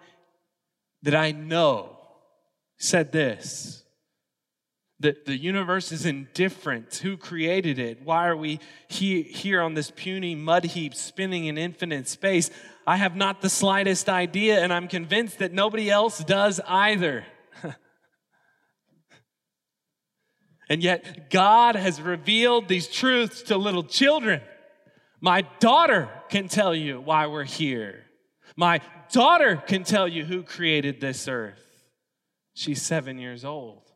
that 1.04 1.14
I 1.14 1.32
know, 1.32 1.96
said 2.76 3.12
this 3.12 3.84
that 5.00 5.26
the 5.26 5.37
universe 5.37 5.92
is 5.92 6.04
indifferent. 6.04 6.96
Who 6.96 7.16
created 7.16 7.78
it? 7.78 8.02
Why 8.02 8.26
are 8.26 8.37
we 8.37 8.58
he, 8.88 9.22
here 9.22 9.61
on 9.61 9.74
this 9.74 9.92
puny 9.94 10.34
mud 10.34 10.64
heap 10.64 10.94
spinning 10.94 11.44
in 11.44 11.56
infinite 11.56 12.08
space? 12.08 12.50
I 12.87 12.96
have 12.96 13.14
not 13.14 13.40
the 13.40 13.50
slightest 13.50 14.08
idea, 14.08 14.61
and 14.61 14.72
I'm 14.72 14.88
convinced 14.88 15.38
that 15.38 15.52
nobody 15.52 15.88
else 15.90 16.18
does 16.24 16.61
either. 16.66 17.24
and 20.68 20.82
yet, 20.82 21.30
God 21.30 21.76
has 21.76 22.00
revealed 22.00 22.66
these 22.66 22.88
truths 22.88 23.42
to 23.42 23.56
little 23.56 23.84
children. 23.84 24.40
My 25.20 25.42
daughter 25.61 26.08
can 26.28 26.48
tell 26.48 26.74
you 26.74 27.00
why 27.00 27.26
we're 27.26 27.44
here. 27.44 28.04
My 28.56 28.80
daughter 29.12 29.56
can 29.56 29.84
tell 29.84 30.08
you 30.08 30.24
who 30.24 30.42
created 30.42 31.00
this 31.00 31.28
earth. 31.28 31.62
She's 32.54 32.82
seven 32.82 33.18
years 33.18 33.44
old. 33.44 33.88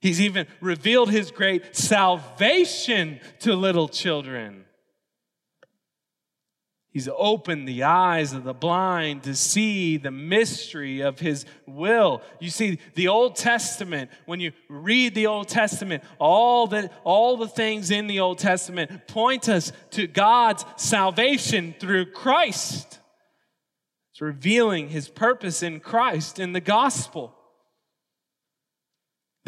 He's 0.00 0.20
even 0.20 0.46
revealed 0.60 1.10
his 1.10 1.30
great 1.30 1.74
salvation 1.74 3.20
to 3.40 3.54
little 3.54 3.88
children. 3.88 4.64
He's 6.90 7.08
opened 7.16 7.68
the 7.68 7.82
eyes 7.82 8.32
of 8.32 8.44
the 8.44 8.54
blind 8.54 9.24
to 9.24 9.34
see 9.34 9.98
the 9.98 10.10
mystery 10.10 11.00
of 11.00 11.18
his 11.20 11.44
will. 11.66 12.22
You 12.40 12.50
see, 12.50 12.78
the 12.94 13.08
Old 13.08 13.36
Testament, 13.36 14.10
when 14.24 14.40
you 14.40 14.52
read 14.68 15.14
the 15.14 15.26
Old 15.26 15.48
Testament, 15.48 16.02
all 16.18 16.66
the, 16.66 16.90
all 17.04 17.36
the 17.36 17.48
things 17.48 17.90
in 17.90 18.06
the 18.06 18.20
Old 18.20 18.38
Testament 18.38 19.06
point 19.06 19.48
us 19.48 19.70
to 19.90 20.06
God's 20.06 20.64
salvation 20.76 21.74
through 21.78 22.06
Christ. 22.12 23.00
It's 24.12 24.20
revealing 24.20 24.88
his 24.88 25.08
purpose 25.08 25.62
in 25.62 25.80
Christ 25.80 26.40
in 26.40 26.52
the 26.52 26.60
gospel 26.60 27.37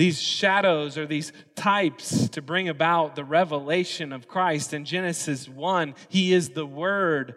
these 0.01 0.19
shadows 0.19 0.97
or 0.97 1.07
these 1.07 1.31
types 1.55 2.31
to 2.31 2.41
bring 2.41 2.71
about 2.71 3.15
the 3.17 3.23
revelation 3.23 4.15
of 4.15 4.27
Christ. 4.27 4.73
In 4.73 4.87
Genesis 4.87 5.47
1, 5.47 5.95
He 6.09 6.33
is 6.33 6.49
the 6.49 6.65
Word 6.65 7.35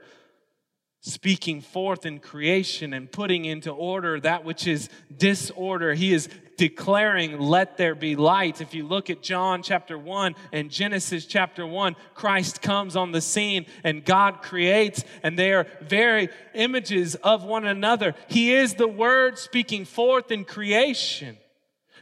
speaking 1.01 1.59
forth 1.59 2.05
in 2.05 2.19
creation 2.19 2.93
and 2.93 3.11
putting 3.11 3.43
into 3.43 3.69
order 3.69 4.17
that 4.21 4.45
which 4.45 4.65
is 4.65 4.87
disorder. 5.17 5.93
He 5.93 6.13
is 6.13 6.29
declaring, 6.57 7.37
Let 7.37 7.75
there 7.75 7.95
be 7.95 8.15
light. 8.15 8.61
If 8.61 8.73
you 8.73 8.87
look 8.87 9.09
at 9.09 9.21
John 9.21 9.61
chapter 9.61 9.97
1 9.97 10.33
and 10.53 10.71
Genesis 10.71 11.25
chapter 11.25 11.67
1, 11.67 11.97
Christ 12.13 12.61
comes 12.61 12.95
on 12.95 13.11
the 13.11 13.19
scene 13.19 13.65
and 13.83 14.05
God 14.05 14.41
creates, 14.41 15.03
and 15.21 15.37
they 15.37 15.51
are 15.51 15.67
very 15.81 16.29
images 16.53 17.15
of 17.15 17.43
one 17.43 17.65
another. 17.65 18.15
He 18.29 18.53
is 18.53 18.75
the 18.75 18.87
Word 18.87 19.37
speaking 19.37 19.83
forth 19.83 20.31
in 20.31 20.45
creation. 20.45 21.39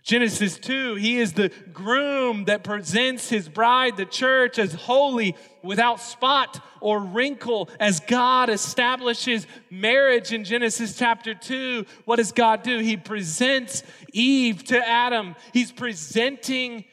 Genesis 0.04 0.58
2, 0.58 0.96
he 0.96 1.20
is 1.20 1.34
the 1.34 1.52
groom 1.72 2.46
that 2.46 2.64
presents 2.64 3.30
his 3.30 3.48
bride, 3.48 3.98
the 3.98 4.06
church, 4.06 4.58
as 4.58 4.74
holy, 4.74 5.36
without 5.64 6.00
spot 6.00 6.60
or 6.80 7.00
wrinkle, 7.00 7.70
as 7.80 8.00
God 8.00 8.50
establishes 8.50 9.46
marriage 9.70 10.34
in 10.34 10.44
Genesis 10.44 10.98
chapter 10.98 11.36
2. 11.36 11.86
What 12.06 12.16
does 12.16 12.32
God 12.32 12.64
do? 12.64 12.80
He 12.80 12.98
presents 12.98 13.84
Eve 14.12 14.64
to 14.66 14.88
Adam, 14.88 15.36
he's 15.54 15.72
presenting 15.72 16.86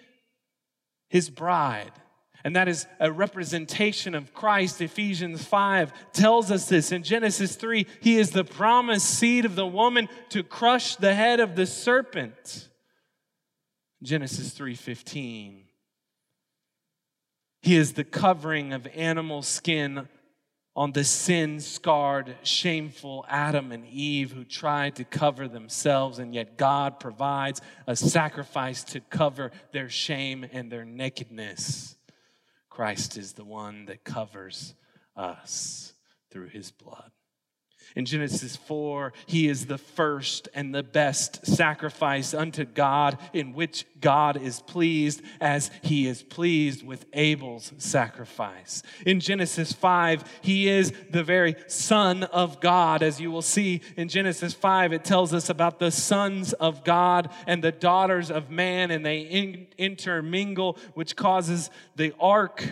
his 1.08 1.30
bride. 1.30 1.92
And 2.44 2.54
that 2.56 2.68
is 2.68 2.86
a 3.00 3.10
representation 3.10 4.14
of 4.14 4.32
Christ. 4.32 4.80
Ephesians 4.80 5.44
5 5.44 5.92
tells 6.12 6.50
us 6.50 6.68
this. 6.68 6.92
In 6.92 7.02
Genesis 7.02 7.56
3, 7.56 7.86
he 8.00 8.16
is 8.16 8.30
the 8.30 8.44
promised 8.44 9.06
seed 9.06 9.44
of 9.44 9.56
the 9.56 9.66
woman 9.66 10.08
to 10.30 10.42
crush 10.42 10.96
the 10.96 11.14
head 11.14 11.40
of 11.40 11.56
the 11.56 11.66
serpent. 11.66 12.68
Genesis 14.02 14.52
3:15. 14.54 15.64
He 17.62 17.76
is 17.76 17.94
the 17.94 18.04
covering 18.04 18.72
of 18.72 18.86
animal 18.88 19.42
skin 19.42 20.08
on 20.76 20.92
the 20.92 21.02
sin 21.02 21.58
scarred, 21.58 22.36
shameful 22.44 23.26
Adam 23.28 23.72
and 23.72 23.84
Eve 23.84 24.30
who 24.30 24.44
tried 24.44 24.94
to 24.94 25.04
cover 25.04 25.48
themselves, 25.48 26.20
and 26.20 26.32
yet 26.32 26.56
God 26.56 27.00
provides 27.00 27.60
a 27.88 27.96
sacrifice 27.96 28.84
to 28.84 29.00
cover 29.00 29.50
their 29.72 29.88
shame 29.88 30.46
and 30.52 30.70
their 30.70 30.84
nakedness. 30.84 31.96
Christ 32.70 33.16
is 33.16 33.32
the 33.32 33.44
one 33.44 33.86
that 33.86 34.04
covers 34.04 34.76
us 35.16 35.94
through 36.30 36.50
his 36.50 36.70
blood. 36.70 37.10
In 37.98 38.04
Genesis 38.04 38.54
4, 38.54 39.12
he 39.26 39.48
is 39.48 39.66
the 39.66 39.76
first 39.76 40.48
and 40.54 40.72
the 40.72 40.84
best 40.84 41.44
sacrifice 41.44 42.32
unto 42.32 42.64
God, 42.64 43.18
in 43.32 43.54
which 43.54 43.86
God 44.00 44.40
is 44.40 44.60
pleased 44.60 45.20
as 45.40 45.72
he 45.82 46.06
is 46.06 46.22
pleased 46.22 46.86
with 46.86 47.06
Abel's 47.12 47.72
sacrifice. 47.78 48.84
In 49.04 49.18
Genesis 49.18 49.72
5, 49.72 50.22
he 50.42 50.68
is 50.68 50.92
the 51.10 51.24
very 51.24 51.56
Son 51.66 52.22
of 52.22 52.60
God. 52.60 53.02
As 53.02 53.20
you 53.20 53.32
will 53.32 53.42
see 53.42 53.80
in 53.96 54.08
Genesis 54.08 54.54
5, 54.54 54.92
it 54.92 55.02
tells 55.02 55.34
us 55.34 55.50
about 55.50 55.80
the 55.80 55.90
sons 55.90 56.52
of 56.52 56.84
God 56.84 57.32
and 57.48 57.64
the 57.64 57.72
daughters 57.72 58.30
of 58.30 58.48
man, 58.48 58.92
and 58.92 59.04
they 59.04 59.22
in- 59.22 59.66
intermingle, 59.76 60.78
which 60.94 61.16
causes 61.16 61.68
the 61.96 62.14
ark 62.20 62.64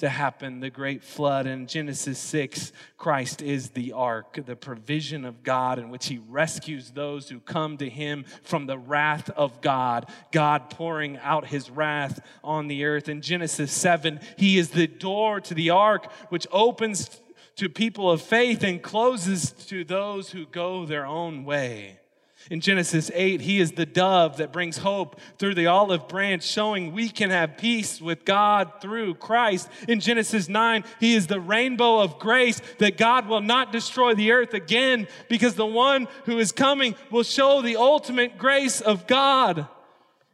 to 0.00 0.08
happen, 0.08 0.60
the 0.60 0.70
great 0.70 1.04
flood. 1.04 1.46
In 1.46 1.66
Genesis 1.66 2.18
6, 2.18 2.72
Christ 2.96 3.42
is 3.42 3.70
the 3.70 3.92
ark, 3.92 4.40
the 4.44 4.56
provision 4.56 5.24
of 5.24 5.42
God 5.42 5.78
in 5.78 5.90
which 5.90 6.08
he 6.08 6.18
rescues 6.28 6.90
those 6.90 7.28
who 7.28 7.38
come 7.38 7.76
to 7.76 7.88
him 7.88 8.24
from 8.42 8.66
the 8.66 8.78
wrath 8.78 9.30
of 9.30 9.60
God, 9.60 10.10
God 10.32 10.70
pouring 10.70 11.18
out 11.18 11.46
his 11.46 11.70
wrath 11.70 12.20
on 12.42 12.66
the 12.66 12.84
earth. 12.84 13.08
In 13.08 13.20
Genesis 13.20 13.72
7, 13.72 14.20
he 14.36 14.58
is 14.58 14.70
the 14.70 14.86
door 14.86 15.40
to 15.42 15.54
the 15.54 15.70
ark, 15.70 16.10
which 16.30 16.46
opens 16.50 17.20
to 17.56 17.68
people 17.68 18.10
of 18.10 18.22
faith 18.22 18.64
and 18.64 18.82
closes 18.82 19.52
to 19.52 19.84
those 19.84 20.30
who 20.30 20.46
go 20.46 20.86
their 20.86 21.04
own 21.04 21.44
way. 21.44 21.99
In 22.48 22.60
Genesis 22.60 23.10
8, 23.12 23.40
he 23.42 23.60
is 23.60 23.72
the 23.72 23.84
dove 23.84 24.38
that 24.38 24.52
brings 24.52 24.78
hope 24.78 25.20
through 25.38 25.54
the 25.54 25.66
olive 25.66 26.08
branch, 26.08 26.42
showing 26.42 26.92
we 26.92 27.08
can 27.08 27.30
have 27.30 27.58
peace 27.58 28.00
with 28.00 28.24
God 28.24 28.80
through 28.80 29.14
Christ. 29.14 29.68
In 29.86 30.00
Genesis 30.00 30.48
9, 30.48 30.84
he 30.98 31.14
is 31.14 31.26
the 31.26 31.40
rainbow 31.40 32.00
of 32.00 32.18
grace 32.18 32.60
that 32.78 32.96
God 32.96 33.28
will 33.28 33.42
not 33.42 33.72
destroy 33.72 34.14
the 34.14 34.32
earth 34.32 34.54
again 34.54 35.06
because 35.28 35.54
the 35.54 35.66
one 35.66 36.08
who 36.24 36.38
is 36.38 36.50
coming 36.50 36.94
will 37.10 37.24
show 37.24 37.60
the 37.60 37.76
ultimate 37.76 38.38
grace 38.38 38.80
of 38.80 39.06
God. 39.06 39.68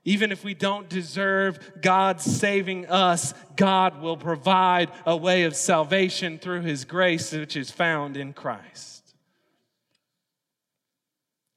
Even 0.05 0.31
if 0.31 0.45
we 0.45 0.55
don't 0.55 0.89
deserve 0.89 1.59
God 1.83 2.21
saving 2.21 2.87
us, 2.87 3.35
God 3.57 4.01
will 4.01 4.17
provide 4.17 4.91
a 5.05 5.17
way 5.17 5.43
of 5.43 5.57
salvation 5.57 6.39
through 6.39 6.61
his 6.61 6.85
grace, 6.85 7.33
which 7.33 7.57
is 7.57 7.73
found 7.73 8.17
in 8.17 8.33
Christ. 8.33 8.96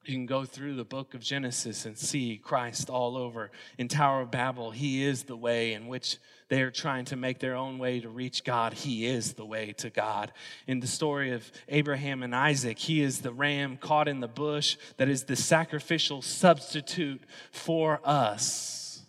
You 0.10 0.16
can 0.16 0.26
go 0.26 0.44
through 0.44 0.74
the 0.74 0.84
book 0.84 1.14
of 1.14 1.22
Genesis 1.22 1.86
and 1.86 1.96
see 1.96 2.38
Christ 2.38 2.90
all 2.90 3.16
over. 3.16 3.52
In 3.78 3.88
Tower 3.88 4.22
of 4.22 4.32
Babel, 4.32 4.72
He 4.72 5.04
is 5.04 5.22
the 5.22 5.38
way 5.38 5.74
in 5.74 5.86
which 5.86 6.18
they 6.48 6.64
are 6.64 6.72
trying 6.72 7.06
to 7.06 7.16
make 7.16 7.38
their 7.38 7.54
own 7.54 7.78
way 7.78 8.00
to 8.00 8.10
reach 8.10 8.44
God. 8.44 8.74
He 8.74 9.06
is 9.06 9.34
the 9.34 9.46
way 9.46 9.72
to 9.74 9.92
God. 9.92 10.34
In 10.66 10.80
the 10.80 10.88
story 10.88 11.32
of 11.32 11.52
Abraham 11.68 12.24
and 12.24 12.36
Isaac, 12.36 12.80
He 12.80 13.04
is 13.04 13.22
the 13.22 13.32
ram 13.32 13.78
caught 13.78 14.08
in 14.08 14.20
the 14.20 14.28
bush 14.28 14.78
that 14.98 15.10
is 15.10 15.26
the 15.26 15.36
sacrificial 15.36 16.24
substitute 16.24 17.22
for 17.52 18.02
us. 18.04 19.04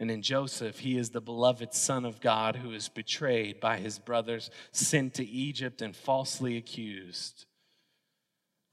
And 0.00 0.10
in 0.10 0.22
Joseph, 0.22 0.78
he 0.78 0.96
is 0.96 1.10
the 1.10 1.20
beloved 1.20 1.74
Son 1.74 2.06
of 2.06 2.22
God 2.22 2.56
who 2.56 2.72
is 2.72 2.88
betrayed 2.88 3.60
by 3.60 3.76
his 3.76 3.98
brothers, 3.98 4.50
sent 4.72 5.14
to 5.14 5.24
Egypt, 5.26 5.82
and 5.82 5.94
falsely 5.94 6.56
accused 6.56 7.44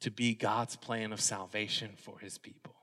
to 0.02 0.12
be 0.12 0.34
God's 0.34 0.76
plan 0.76 1.14
of 1.14 1.22
salvation 1.22 1.92
for 1.96 2.20
his 2.20 2.38
people. 2.38 2.76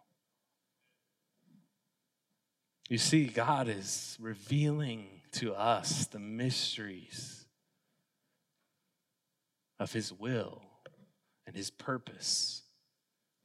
You 2.88 2.96
see, 2.96 3.26
God 3.26 3.68
is 3.68 4.16
revealing 4.18 5.20
to 5.32 5.54
us 5.54 6.06
the 6.06 6.18
mysteries 6.18 7.44
of 9.78 9.92
his 9.92 10.12
will 10.12 10.62
and 11.46 11.54
his 11.54 11.70
purpose, 11.70 12.62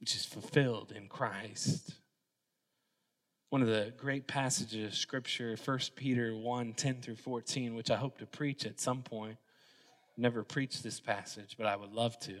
which 0.00 0.14
is 0.14 0.24
fulfilled 0.24 0.92
in 0.96 1.08
Christ. 1.08 1.94
One 3.50 3.60
of 3.60 3.68
the 3.68 3.92
great 3.96 4.26
passages 4.26 4.86
of 4.86 4.94
scripture, 4.94 5.56
1 5.62 5.78
Peter 5.94 6.34
1 6.34 6.72
10 6.72 7.02
through 7.02 7.16
14, 7.16 7.74
which 7.74 7.90
I 7.90 7.96
hope 7.96 8.18
to 8.18 8.26
preach 8.26 8.64
at 8.64 8.80
some 8.80 9.02
point. 9.02 9.36
Never 10.16 10.42
preached 10.42 10.82
this 10.82 11.00
passage, 11.00 11.56
but 11.58 11.66
I 11.66 11.76
would 11.76 11.92
love 11.92 12.18
to 12.20 12.40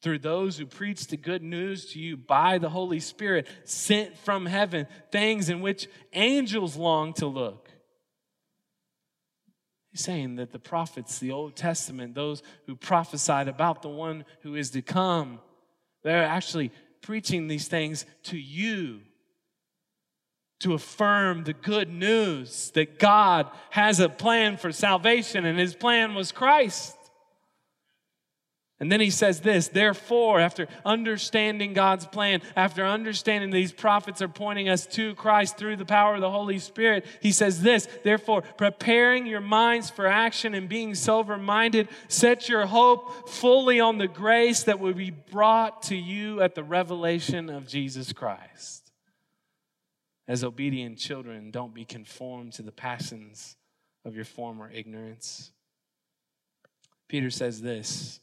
through 0.00 0.20
those 0.20 0.58
who 0.58 0.66
preach 0.66 1.06
the 1.06 1.16
good 1.16 1.42
news 1.42 1.92
to 1.92 1.98
you 1.98 2.16
by 2.16 2.58
the 2.58 2.70
Holy 2.70 3.00
Spirit 3.00 3.46
sent 3.64 4.16
from 4.18 4.46
heaven, 4.46 4.86
things 5.10 5.48
in 5.48 5.60
which 5.60 5.88
angels 6.12 6.76
long 6.76 7.12
to 7.14 7.26
look. 7.26 7.68
He's 9.90 10.02
saying 10.02 10.36
that 10.36 10.52
the 10.52 10.58
prophets, 10.58 11.18
the 11.18 11.32
Old 11.32 11.56
Testament, 11.56 12.14
those 12.14 12.42
who 12.66 12.76
prophesied 12.76 13.48
about 13.48 13.82
the 13.82 13.88
one 13.88 14.24
who 14.42 14.54
is 14.54 14.70
to 14.70 14.82
come, 14.82 15.40
they're 16.02 16.24
actually 16.24 16.70
preaching 17.00 17.48
these 17.48 17.68
things 17.68 18.04
to 18.24 18.38
you 18.38 19.00
to 20.60 20.74
affirm 20.74 21.44
the 21.44 21.52
good 21.52 21.88
news 21.88 22.70
that 22.72 22.98
God 22.98 23.48
has 23.70 24.00
a 24.00 24.08
plan 24.08 24.56
for 24.56 24.72
salvation, 24.72 25.44
and 25.44 25.58
his 25.58 25.74
plan 25.74 26.14
was 26.14 26.32
Christ. 26.32 26.96
And 28.80 28.92
then 28.92 29.00
he 29.00 29.10
says 29.10 29.40
this, 29.40 29.66
therefore, 29.68 30.38
after 30.38 30.68
understanding 30.84 31.72
God's 31.72 32.06
plan, 32.06 32.42
after 32.54 32.86
understanding 32.86 33.50
these 33.50 33.72
prophets 33.72 34.22
are 34.22 34.28
pointing 34.28 34.68
us 34.68 34.86
to 34.88 35.16
Christ 35.16 35.56
through 35.56 35.76
the 35.76 35.84
power 35.84 36.14
of 36.14 36.20
the 36.20 36.30
Holy 36.30 36.60
Spirit, 36.60 37.04
he 37.20 37.32
says 37.32 37.60
this, 37.62 37.88
therefore, 38.04 38.42
preparing 38.42 39.26
your 39.26 39.40
minds 39.40 39.90
for 39.90 40.06
action 40.06 40.54
and 40.54 40.68
being 40.68 40.94
sober 40.94 41.36
minded, 41.36 41.88
set 42.06 42.48
your 42.48 42.66
hope 42.66 43.28
fully 43.28 43.80
on 43.80 43.98
the 43.98 44.06
grace 44.06 44.62
that 44.62 44.78
will 44.78 44.94
be 44.94 45.10
brought 45.10 45.82
to 45.84 45.96
you 45.96 46.40
at 46.40 46.54
the 46.54 46.62
revelation 46.62 47.50
of 47.50 47.66
Jesus 47.66 48.12
Christ. 48.12 48.92
As 50.28 50.44
obedient 50.44 50.98
children, 50.98 51.50
don't 51.50 51.74
be 51.74 51.84
conformed 51.84 52.52
to 52.52 52.62
the 52.62 52.70
passions 52.70 53.56
of 54.04 54.14
your 54.14 54.26
former 54.26 54.70
ignorance. 54.70 55.50
Peter 57.08 57.30
says 57.30 57.60
this 57.60 58.20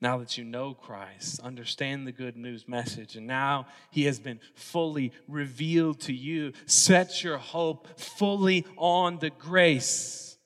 now 0.00 0.18
that 0.18 0.38
you 0.38 0.44
know 0.44 0.72
Christ, 0.72 1.40
understand 1.40 2.06
the 2.06 2.12
good 2.12 2.36
news 2.36 2.66
message, 2.66 3.16
and 3.16 3.26
now 3.26 3.66
he 3.90 4.04
has 4.04 4.18
been 4.18 4.40
fully 4.54 5.12
revealed 5.28 6.00
to 6.02 6.12
you, 6.12 6.52
set 6.66 7.22
your 7.22 7.36
hope 7.36 7.98
fully 7.98 8.64
on 8.76 9.18
the 9.18 9.30
grace 9.30 10.38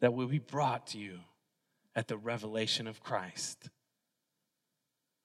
that 0.00 0.14
will 0.14 0.26
be 0.26 0.40
brought 0.40 0.88
to 0.88 0.98
you 0.98 1.20
at 1.94 2.08
the 2.08 2.16
revelation 2.16 2.86
of 2.86 3.02
Christ. 3.02 3.70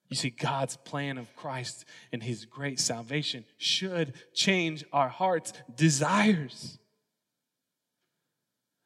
You 0.07 0.15
see, 0.15 0.29
God's 0.29 0.77
plan 0.77 1.17
of 1.17 1.35
Christ 1.35 1.85
and 2.11 2.21
his 2.21 2.45
great 2.45 2.79
salvation 2.79 3.45
should 3.57 4.13
change 4.33 4.83
our 4.91 5.09
hearts' 5.09 5.53
desires. 5.73 6.77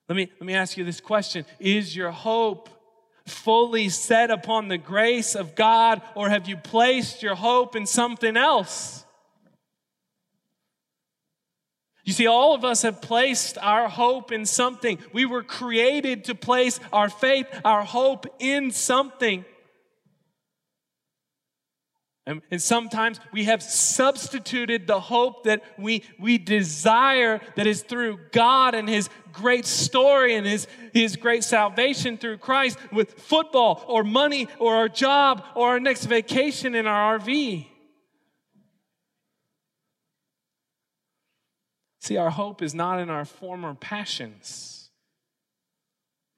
Let 0.08 0.16
me, 0.16 0.30
let 0.40 0.46
me 0.46 0.54
ask 0.54 0.78
you 0.78 0.86
this 0.86 1.02
question 1.02 1.46
Is 1.60 1.96
your 1.96 2.12
hope 2.12 2.70
fully 3.26 3.90
set 3.90 4.30
upon 4.32 4.68
the 4.68 4.78
grace 4.78 5.36
of 5.36 5.56
God, 5.56 6.02
or 6.14 6.30
have 6.30 6.48
you 6.48 6.58
placed 6.58 7.24
your 7.24 7.36
hope 7.36 7.76
in 7.76 7.86
something 7.86 8.38
else? 8.38 9.04
You 12.04 12.14
see, 12.14 12.28
all 12.28 12.54
of 12.54 12.64
us 12.64 12.84
have 12.84 13.02
placed 13.02 13.58
our 13.58 13.90
hope 13.90 14.32
in 14.32 14.46
something. 14.46 15.00
We 15.12 15.26
were 15.26 15.42
created 15.42 16.26
to 16.26 16.36
place 16.36 16.80
our 16.94 17.10
faith, 17.10 17.48
our 17.66 17.84
hope 17.84 18.28
in 18.38 18.70
something. 18.70 19.44
And, 22.28 22.42
and 22.50 22.62
sometimes 22.62 23.20
we 23.32 23.44
have 23.44 23.62
substituted 23.62 24.88
the 24.88 25.00
hope 25.00 25.44
that 25.44 25.64
we, 25.78 26.04
we 26.20 26.40
desire 26.40 27.40
that 27.56 27.68
is 27.68 27.84
through 27.84 28.20
God 28.32 28.74
and 28.74 28.90
His 28.90 29.10
great 29.32 29.66
story 29.66 30.36
and 30.36 30.46
His, 30.46 30.68
His 30.92 31.16
great 31.18 31.44
salvation 31.44 32.18
through 32.18 32.38
Christ 32.38 32.80
with 32.92 33.14
football 33.14 33.86
or 33.88 34.04
money 34.04 34.48
or 34.58 34.76
our 34.76 34.90
job 34.90 35.44
or 35.54 35.70
our 35.70 35.80
next 35.80 36.06
vacation 36.06 36.74
in 36.74 36.88
our 36.88 37.20
RV. 37.20 37.68
See, 42.02 42.18
our 42.18 42.32
hope 42.32 42.62
is 42.62 42.74
not 42.74 43.00
in 43.00 43.10
our 43.12 43.26
former 43.26 43.76
passions, 43.76 44.90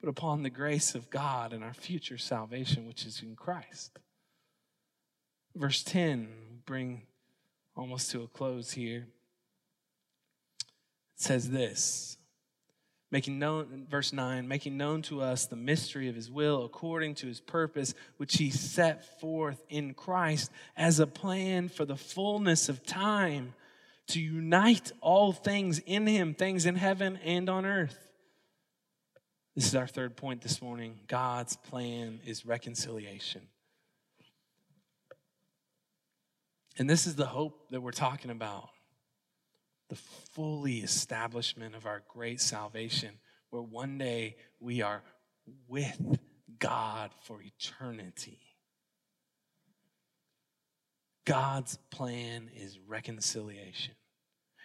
but 0.02 0.08
upon 0.10 0.42
the 0.42 0.50
grace 0.50 0.94
of 0.94 1.08
God 1.08 1.54
and 1.54 1.64
our 1.64 1.74
future 1.74 2.18
salvation, 2.18 2.86
which 2.86 3.06
is 3.06 3.22
in 3.22 3.36
Christ. 3.36 3.98
Verse 5.58 5.82
10, 5.82 6.28
bring 6.64 7.02
almost 7.76 8.10
to 8.12 8.22
a 8.22 8.28
close 8.28 8.72
here. 8.72 9.08
It 11.14 11.20
says 11.22 11.50
this 11.50 12.16
making 13.10 13.38
known 13.38 13.86
verse 13.90 14.12
9 14.12 14.46
making 14.46 14.76
known 14.76 15.00
to 15.00 15.22
us 15.22 15.46
the 15.46 15.56
mystery 15.56 16.08
of 16.08 16.14
his 16.14 16.30
will 16.30 16.64
according 16.64 17.14
to 17.14 17.26
his 17.26 17.40
purpose 17.40 17.94
which 18.18 18.36
he 18.36 18.50
set 18.50 19.18
forth 19.18 19.64
in 19.70 19.94
Christ 19.94 20.50
as 20.76 21.00
a 21.00 21.06
plan 21.06 21.70
for 21.70 21.86
the 21.86 21.96
fullness 21.96 22.68
of 22.68 22.84
time 22.84 23.54
to 24.08 24.20
unite 24.20 24.90
all 25.00 25.32
things 25.32 25.78
in 25.80 26.06
Him, 26.06 26.34
things 26.34 26.66
in 26.66 26.76
heaven 26.76 27.18
and 27.24 27.48
on 27.48 27.64
earth. 27.64 28.08
This 29.54 29.66
is 29.66 29.74
our 29.74 29.86
third 29.86 30.16
point 30.16 30.40
this 30.40 30.62
morning. 30.62 30.98
God's 31.08 31.56
plan 31.56 32.20
is 32.24 32.46
reconciliation. 32.46 33.42
And 36.78 36.88
this 36.88 37.06
is 37.06 37.16
the 37.16 37.26
hope 37.26 37.70
that 37.70 37.80
we're 37.80 37.90
talking 37.90 38.30
about 38.30 38.70
the 39.88 39.96
fully 39.96 40.78
establishment 40.78 41.74
of 41.74 41.86
our 41.86 42.02
great 42.08 42.40
salvation, 42.40 43.18
where 43.50 43.62
one 43.62 43.96
day 43.96 44.36
we 44.60 44.82
are 44.82 45.02
with 45.66 46.18
God 46.58 47.10
for 47.22 47.40
eternity. 47.42 48.38
God's 51.24 51.78
plan 51.90 52.50
is 52.54 52.78
reconciliation. 52.86 53.94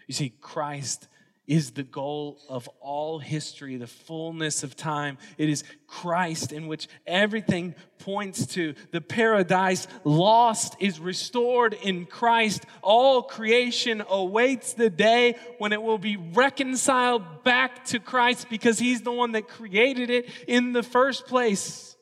You 0.07 0.13
see, 0.13 0.29
Christ 0.29 1.07
is 1.45 1.71
the 1.71 1.83
goal 1.83 2.39
of 2.47 2.69
all 2.79 3.19
history, 3.19 3.75
the 3.75 3.87
fullness 3.87 4.63
of 4.63 4.75
time. 4.75 5.17
It 5.37 5.49
is 5.49 5.63
Christ 5.87 6.53
in 6.53 6.67
which 6.67 6.87
everything 7.05 7.75
points 7.99 8.45
to. 8.47 8.75
The 8.91 9.01
paradise 9.01 9.87
lost 10.03 10.75
is 10.79 10.99
restored 10.99 11.73
in 11.73 12.05
Christ. 12.05 12.65
All 12.81 13.23
creation 13.23 14.03
awaits 14.07 14.73
the 14.73 14.89
day 14.89 15.35
when 15.57 15.73
it 15.73 15.81
will 15.81 15.97
be 15.97 16.17
reconciled 16.17 17.43
back 17.43 17.85
to 17.85 17.99
Christ 17.99 18.47
because 18.49 18.79
He's 18.79 19.01
the 19.01 19.11
one 19.11 19.33
that 19.33 19.47
created 19.47 20.09
it 20.09 20.29
in 20.47 20.71
the 20.71 20.83
first 20.83 21.27
place. 21.27 21.95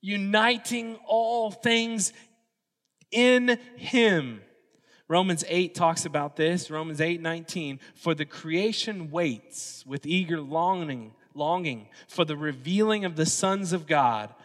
Uniting 0.00 0.96
all 1.06 1.50
things 1.50 2.12
in 3.14 3.58
him. 3.76 4.40
Romans 5.08 5.44
8 5.48 5.74
talks 5.74 6.06
about 6.06 6.36
this. 6.36 6.70
Romans 6.70 7.00
8 7.00 7.20
19. 7.20 7.78
For 7.94 8.14
the 8.14 8.24
creation 8.24 9.10
waits 9.10 9.84
with 9.86 10.06
eager 10.06 10.40
longing 10.40 11.12
longing 11.34 11.88
for 12.06 12.24
the 12.24 12.36
revealing 12.36 13.04
of 13.04 13.16
the 13.16 13.26
sons 13.26 13.72
of 13.72 13.86
God. 13.86 14.32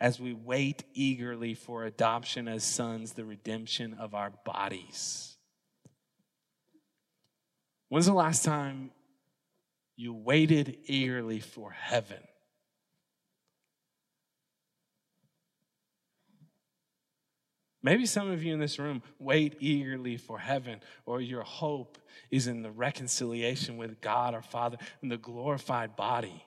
as 0.00 0.18
we 0.18 0.32
wait 0.32 0.84
eagerly 0.94 1.54
for 1.54 1.84
adoption 1.84 2.48
as 2.48 2.64
sons, 2.64 3.12
the 3.12 3.24
redemption 3.24 3.94
of 3.94 4.14
our 4.14 4.32
bodies. 4.44 5.36
When's 7.90 8.06
the 8.06 8.14
last 8.14 8.44
time 8.44 8.92
you 9.96 10.14
waited 10.14 10.78
eagerly 10.86 11.40
for 11.40 11.72
heaven? 11.72 12.22
Maybe 17.82 18.06
some 18.06 18.30
of 18.30 18.42
you 18.42 18.52
in 18.52 18.60
this 18.60 18.78
room 18.78 19.02
wait 19.18 19.56
eagerly 19.60 20.16
for 20.16 20.38
heaven, 20.38 20.80
or 21.06 21.20
your 21.20 21.42
hope 21.42 21.98
is 22.30 22.46
in 22.46 22.62
the 22.62 22.70
reconciliation 22.70 23.76
with 23.76 24.00
God 24.00 24.34
our 24.34 24.42
Father 24.42 24.76
in 25.02 25.08
the 25.08 25.16
glorified 25.16 25.96
body. 25.96 26.44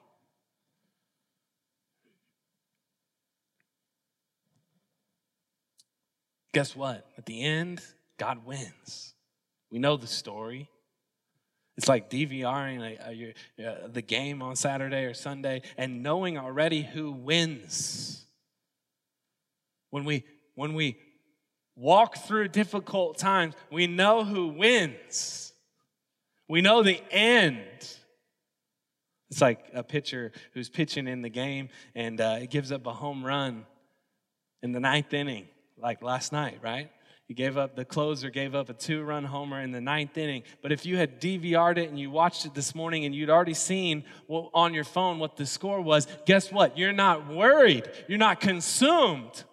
Guess 6.54 6.76
what? 6.76 7.06
At 7.18 7.26
the 7.26 7.42
end, 7.42 7.82
God 8.18 8.46
wins. 8.46 9.14
We 9.72 9.80
know 9.80 9.98
the 9.98 10.08
story. 10.08 10.70
It's 11.78 11.88
like 11.88 12.10
DVRing 12.10 12.82
a, 12.82 13.34
a, 13.60 13.66
a, 13.86 13.88
the 13.90 14.04
game 14.04 14.44
on 14.44 14.56
Saturday 14.56 15.06
or 15.06 15.16
Sunday 15.16 15.64
and 15.78 16.04
knowing 16.04 16.38
already 16.38 16.84
who 16.84 17.12
wins. 17.12 18.26
When 19.90 20.06
we 20.06 20.24
when 20.56 20.76
we 20.76 20.98
walk 21.76 22.18
through 22.18 22.50
difficult 22.50 23.18
times, 23.18 23.56
we 23.72 23.88
know 23.88 24.24
who 24.24 24.50
wins. 24.50 25.54
We 26.48 26.62
know 26.62 26.84
the 26.84 27.02
end. 27.12 27.62
It's 29.32 29.42
like 29.42 29.66
a 29.74 29.84
pitcher 29.84 30.32
who's 30.54 30.70
pitching 30.70 31.08
in 31.08 31.24
the 31.24 31.30
game 31.30 31.70
and 31.96 32.22
uh, 32.22 32.38
it 32.42 32.52
gives 32.52 32.72
up 32.72 32.86
a 32.86 32.94
home 32.94 33.26
run 33.26 33.66
in 34.62 34.72
the 34.72 34.80
ninth 34.80 35.12
inning, 35.12 35.48
like 35.78 36.02
last 36.02 36.32
night, 36.32 36.60
right? 36.62 36.90
He 37.28 37.34
gave 37.34 37.58
up, 37.58 37.76
the 37.76 37.86
closer 37.86 38.30
gave 38.30 38.54
up 38.54 38.70
a 38.70 38.74
two 38.74 39.04
run 39.04 39.24
homer 39.24 39.62
in 39.62 39.72
the 39.72 39.80
ninth 39.80 40.18
inning. 40.18 40.44
But 40.62 40.72
if 40.72 40.86
you 40.86 40.98
had 40.98 41.22
DVR'd 41.22 41.78
it 41.78 41.90
and 41.90 41.98
you 41.98 42.12
watched 42.12 42.46
it 42.46 42.54
this 42.54 42.76
morning 42.76 43.06
and 43.06 43.16
you'd 43.16 43.30
already 43.30 43.54
seen 43.54 44.04
on 44.30 44.74
your 44.74 44.84
phone 44.84 45.20
what 45.20 45.38
the 45.38 45.46
score 45.46 45.82
was, 45.82 46.08
guess 46.26 46.52
what? 46.52 46.78
You're 46.78 46.92
not 46.94 47.28
worried. 47.28 47.90
You're 48.08 48.18
not 48.18 48.42
consumed. 48.42 49.44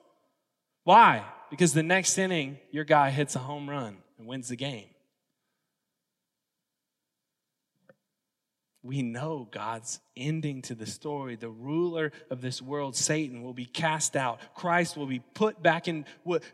Why? 0.85 1.25
Because 1.49 1.73
the 1.73 1.83
next 1.83 2.19
inning, 2.19 2.59
your 2.71 2.85
guy 2.85 3.11
hits 3.11 3.37
a 3.37 3.41
home 3.41 3.71
run 3.71 3.99
and 4.19 4.27
wins 4.27 4.49
the 4.49 4.57
game. 4.57 4.89
We 8.83 9.03
know 9.03 9.47
God's 9.51 10.01
ending 10.17 10.63
to 10.63 10.75
the 10.75 10.87
story. 10.87 11.37
The 11.37 11.51
ruler 11.51 12.13
of 12.31 12.41
this 12.41 12.63
world, 12.63 12.97
Satan, 12.97 13.43
will 13.43 13.53
be 13.53 13.67
cast 13.67 14.17
out. 14.17 14.41
Christ 14.55 14.97
will 14.97 15.07
be 15.07 15.19
put 15.19 15.63
back 15.63 15.87
in 15.87 16.07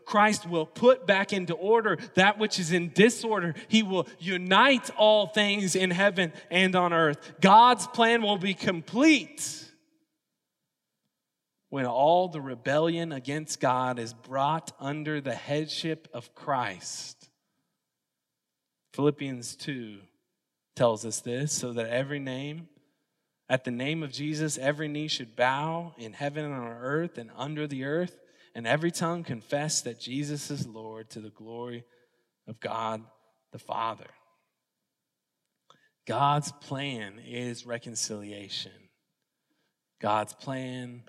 Christ 0.03 0.45
will 0.45 0.65
put 0.65 1.07
back 1.07 1.31
into 1.31 1.53
order 1.53 1.97
that 2.15 2.37
which 2.37 2.59
is 2.59 2.73
in 2.73 2.91
disorder. 2.91 3.55
He 3.69 3.81
will 3.81 4.07
unite 4.19 4.89
all 4.97 5.27
things 5.27 5.75
in 5.75 5.89
heaven 5.89 6.33
and 6.51 6.75
on 6.75 6.91
earth. 6.91 7.17
God's 7.39 7.87
plan 7.87 8.21
will 8.21 8.37
be 8.37 8.53
complete 8.53 9.63
when 11.69 11.85
all 11.85 12.27
the 12.27 12.41
rebellion 12.41 13.13
against 13.13 13.61
God 13.61 13.99
is 13.99 14.13
brought 14.13 14.73
under 14.81 15.21
the 15.21 15.35
headship 15.35 16.09
of 16.13 16.35
Christ. 16.35 17.29
Philippians 18.91 19.55
2 19.55 19.99
tells 20.77 21.05
us 21.05 21.19
this 21.19 21.51
so 21.51 21.73
that 21.73 21.89
every 21.89 22.19
name, 22.19 22.69
at 23.49 23.63
the 23.63 23.71
name 23.71 24.03
of 24.03 24.11
Jesus, 24.11 24.57
every 24.57 24.87
knee 24.87 25.07
should 25.07 25.35
bow 25.35 25.93
in 25.97 26.13
heaven 26.13 26.45
and 26.45 26.53
on 26.53 26.67
earth 26.67 27.17
and 27.17 27.31
under 27.35 27.67
the 27.67 27.83
earth, 27.83 28.17
and 28.55 28.65
every 28.65 28.91
tongue 28.91 29.23
confess 29.23 29.81
that 29.81 29.99
Jesus 29.99 30.49
is 30.49 30.67
Lord 30.67 31.09
to 31.11 31.19
the 31.19 31.29
glory 31.29 31.83
of 32.47 32.59
God 32.59 33.03
the 33.51 33.59
Father. 33.59 34.09
God's 36.05 36.51
plan 36.51 37.19
is 37.25 37.65
reconciliation. 37.65 38.71
God's 39.99 40.33
plan 40.33 41.03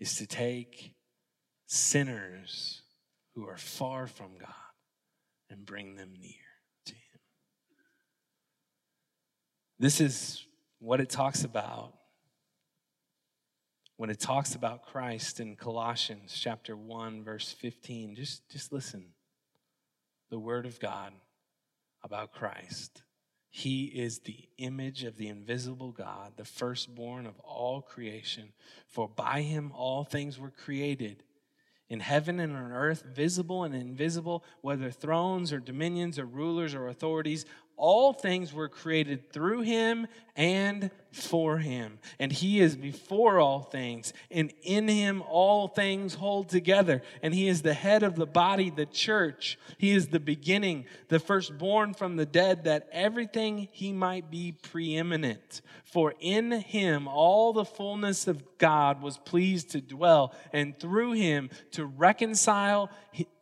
is 0.00 0.16
to 0.16 0.26
take 0.26 0.94
sinners 1.66 2.82
who 3.34 3.48
are 3.48 3.56
far 3.56 4.06
from 4.06 4.36
God 4.38 4.50
and 5.48 5.64
bring 5.64 5.94
them 5.96 6.12
near 6.20 6.32
to 6.86 6.92
Him. 6.92 7.20
This 9.78 10.00
is 10.00 10.46
what 10.78 11.00
it 11.00 11.10
talks 11.10 11.42
about 11.42 11.94
when 13.96 14.10
it 14.10 14.20
talks 14.20 14.54
about 14.54 14.84
Christ 14.84 15.40
in 15.40 15.56
Colossians 15.56 16.36
chapter 16.40 16.76
1 16.76 17.24
verse 17.24 17.52
15 17.52 18.14
just 18.14 18.48
just 18.50 18.72
listen. 18.72 19.06
The 20.30 20.38
word 20.38 20.66
of 20.66 20.78
God 20.78 21.12
about 22.02 22.32
Christ. 22.32 23.02
He 23.50 23.84
is 23.84 24.20
the 24.20 24.48
image 24.58 25.04
of 25.04 25.16
the 25.16 25.28
invisible 25.28 25.90
God 25.90 26.34
the 26.36 26.44
firstborn 26.44 27.26
of 27.26 27.38
all 27.40 27.82
creation. 27.82 28.52
For 28.86 29.08
by 29.08 29.42
him 29.42 29.72
all 29.74 30.04
things 30.04 30.38
were 30.38 30.50
created 30.50 31.24
in 31.88 32.00
heaven 32.00 32.40
and 32.40 32.56
on 32.56 32.72
earth 32.72 33.04
visible 33.04 33.64
and 33.64 33.74
invisible 33.74 34.44
whether 34.62 34.90
thrones 34.90 35.52
or 35.52 35.60
dominions 35.60 36.18
or 36.18 36.24
rulers 36.24 36.74
or 36.74 36.88
authorities 36.88 37.44
all 37.76 38.12
things 38.12 38.52
were 38.52 38.68
created 38.68 39.32
through 39.32 39.62
him 39.62 40.06
and 40.36 40.90
for 41.12 41.58
him. 41.58 41.98
And 42.18 42.32
he 42.32 42.60
is 42.60 42.76
before 42.76 43.38
all 43.38 43.62
things, 43.62 44.12
and 44.30 44.52
in 44.62 44.88
him 44.88 45.22
all 45.28 45.68
things 45.68 46.14
hold 46.14 46.48
together. 46.48 47.02
And 47.22 47.32
he 47.34 47.48
is 47.48 47.62
the 47.62 47.74
head 47.74 48.02
of 48.02 48.16
the 48.16 48.26
body, 48.26 48.70
the 48.70 48.86
church. 48.86 49.58
He 49.78 49.92
is 49.92 50.08
the 50.08 50.20
beginning, 50.20 50.86
the 51.08 51.20
firstborn 51.20 51.94
from 51.94 52.16
the 52.16 52.26
dead, 52.26 52.64
that 52.64 52.88
everything 52.90 53.68
he 53.70 53.92
might 53.92 54.30
be 54.30 54.52
preeminent. 54.52 55.60
For 55.84 56.14
in 56.18 56.50
him 56.50 57.06
all 57.06 57.52
the 57.52 57.64
fullness 57.64 58.26
of 58.26 58.58
God 58.58 59.00
was 59.02 59.18
pleased 59.18 59.70
to 59.70 59.80
dwell, 59.80 60.34
and 60.52 60.78
through 60.78 61.12
him 61.12 61.50
to 61.72 61.86
reconcile 61.86 62.90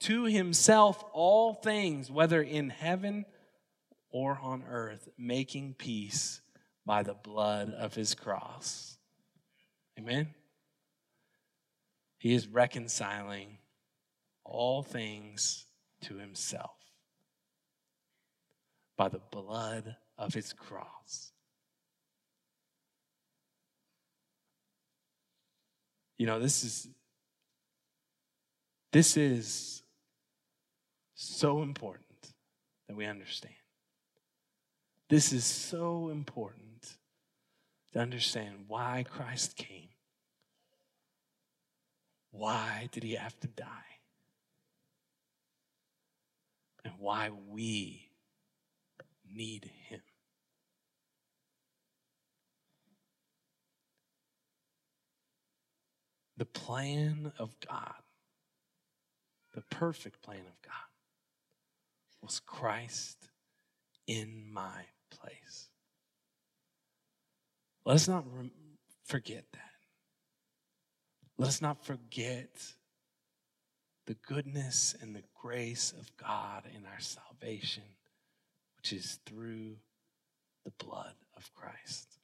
to 0.01 0.25
himself 0.25 1.03
all 1.13 1.55
things, 1.55 2.11
whether 2.11 2.43
in 2.43 2.69
heaven 2.69 3.25
or 4.13 4.39
on 4.41 4.63
earth, 4.69 5.09
making 5.19 5.75
peace 5.75 6.41
by 6.87 7.03
the 7.03 7.15
blood 7.15 7.71
of 7.71 7.95
his 7.95 8.15
cross. 8.15 8.99
Amen? 9.99 10.29
He 12.19 12.35
is 12.35 12.47
reconciling 12.47 13.59
all 14.45 14.83
things 14.83 15.67
to 16.03 16.17
himself 16.17 16.77
by 18.97 19.09
the 19.09 19.21
blood 19.31 19.97
of 20.19 20.35
his 20.35 20.53
cross. 20.53 21.33
You 26.19 26.27
know, 26.27 26.39
this 26.39 26.63
is 26.63 26.89
this 28.93 29.17
is 29.17 29.83
so 31.15 31.63
important 31.63 32.35
that 32.87 32.97
we 32.97 33.07
understand. 33.07 33.55
This 35.13 35.31
is 35.31 35.45
so 35.45 36.09
important 36.09 36.97
to 37.93 37.99
understand 37.99 38.65
why 38.67 39.05
Christ 39.07 39.57
came. 39.57 39.91
Why 42.31 42.89
did 42.93 43.03
he 43.03 43.17
have 43.17 43.39
to 43.41 43.47
die? 43.47 43.99
And 46.83 46.95
why 46.99 47.29
we 47.51 48.09
need 49.31 49.71
him. 49.91 50.01
The 56.39 56.47
plan 56.47 57.33
of 57.39 57.55
God, 57.69 58.01
the 59.55 59.61
perfect 59.61 60.23
plan 60.23 60.39
of 60.39 60.63
God, 60.63 60.89
was 62.23 62.41
Christ 62.41 63.29
in 64.07 64.51
my 64.51 64.87
place. 65.21 65.69
Let 67.85 67.95
us 67.95 68.09
not 68.09 68.25
re- 68.33 68.51
forget 69.05 69.45
that. 69.53 69.61
Let 71.39 71.49
us 71.49 71.63
not 71.63 71.85
forget 71.85 72.75
the 74.07 74.15
goodness 74.15 74.95
and 75.01 75.15
the 75.15 75.23
grace 75.41 75.93
of 75.99 76.17
God 76.17 76.65
in 76.75 76.85
our 76.85 77.01
salvation, 77.01 77.85
which 78.77 78.93
is 78.93 79.19
through 79.27 79.77
the 80.65 80.73
blood 80.85 81.15
of 81.37 81.53
Christ. 81.55 82.19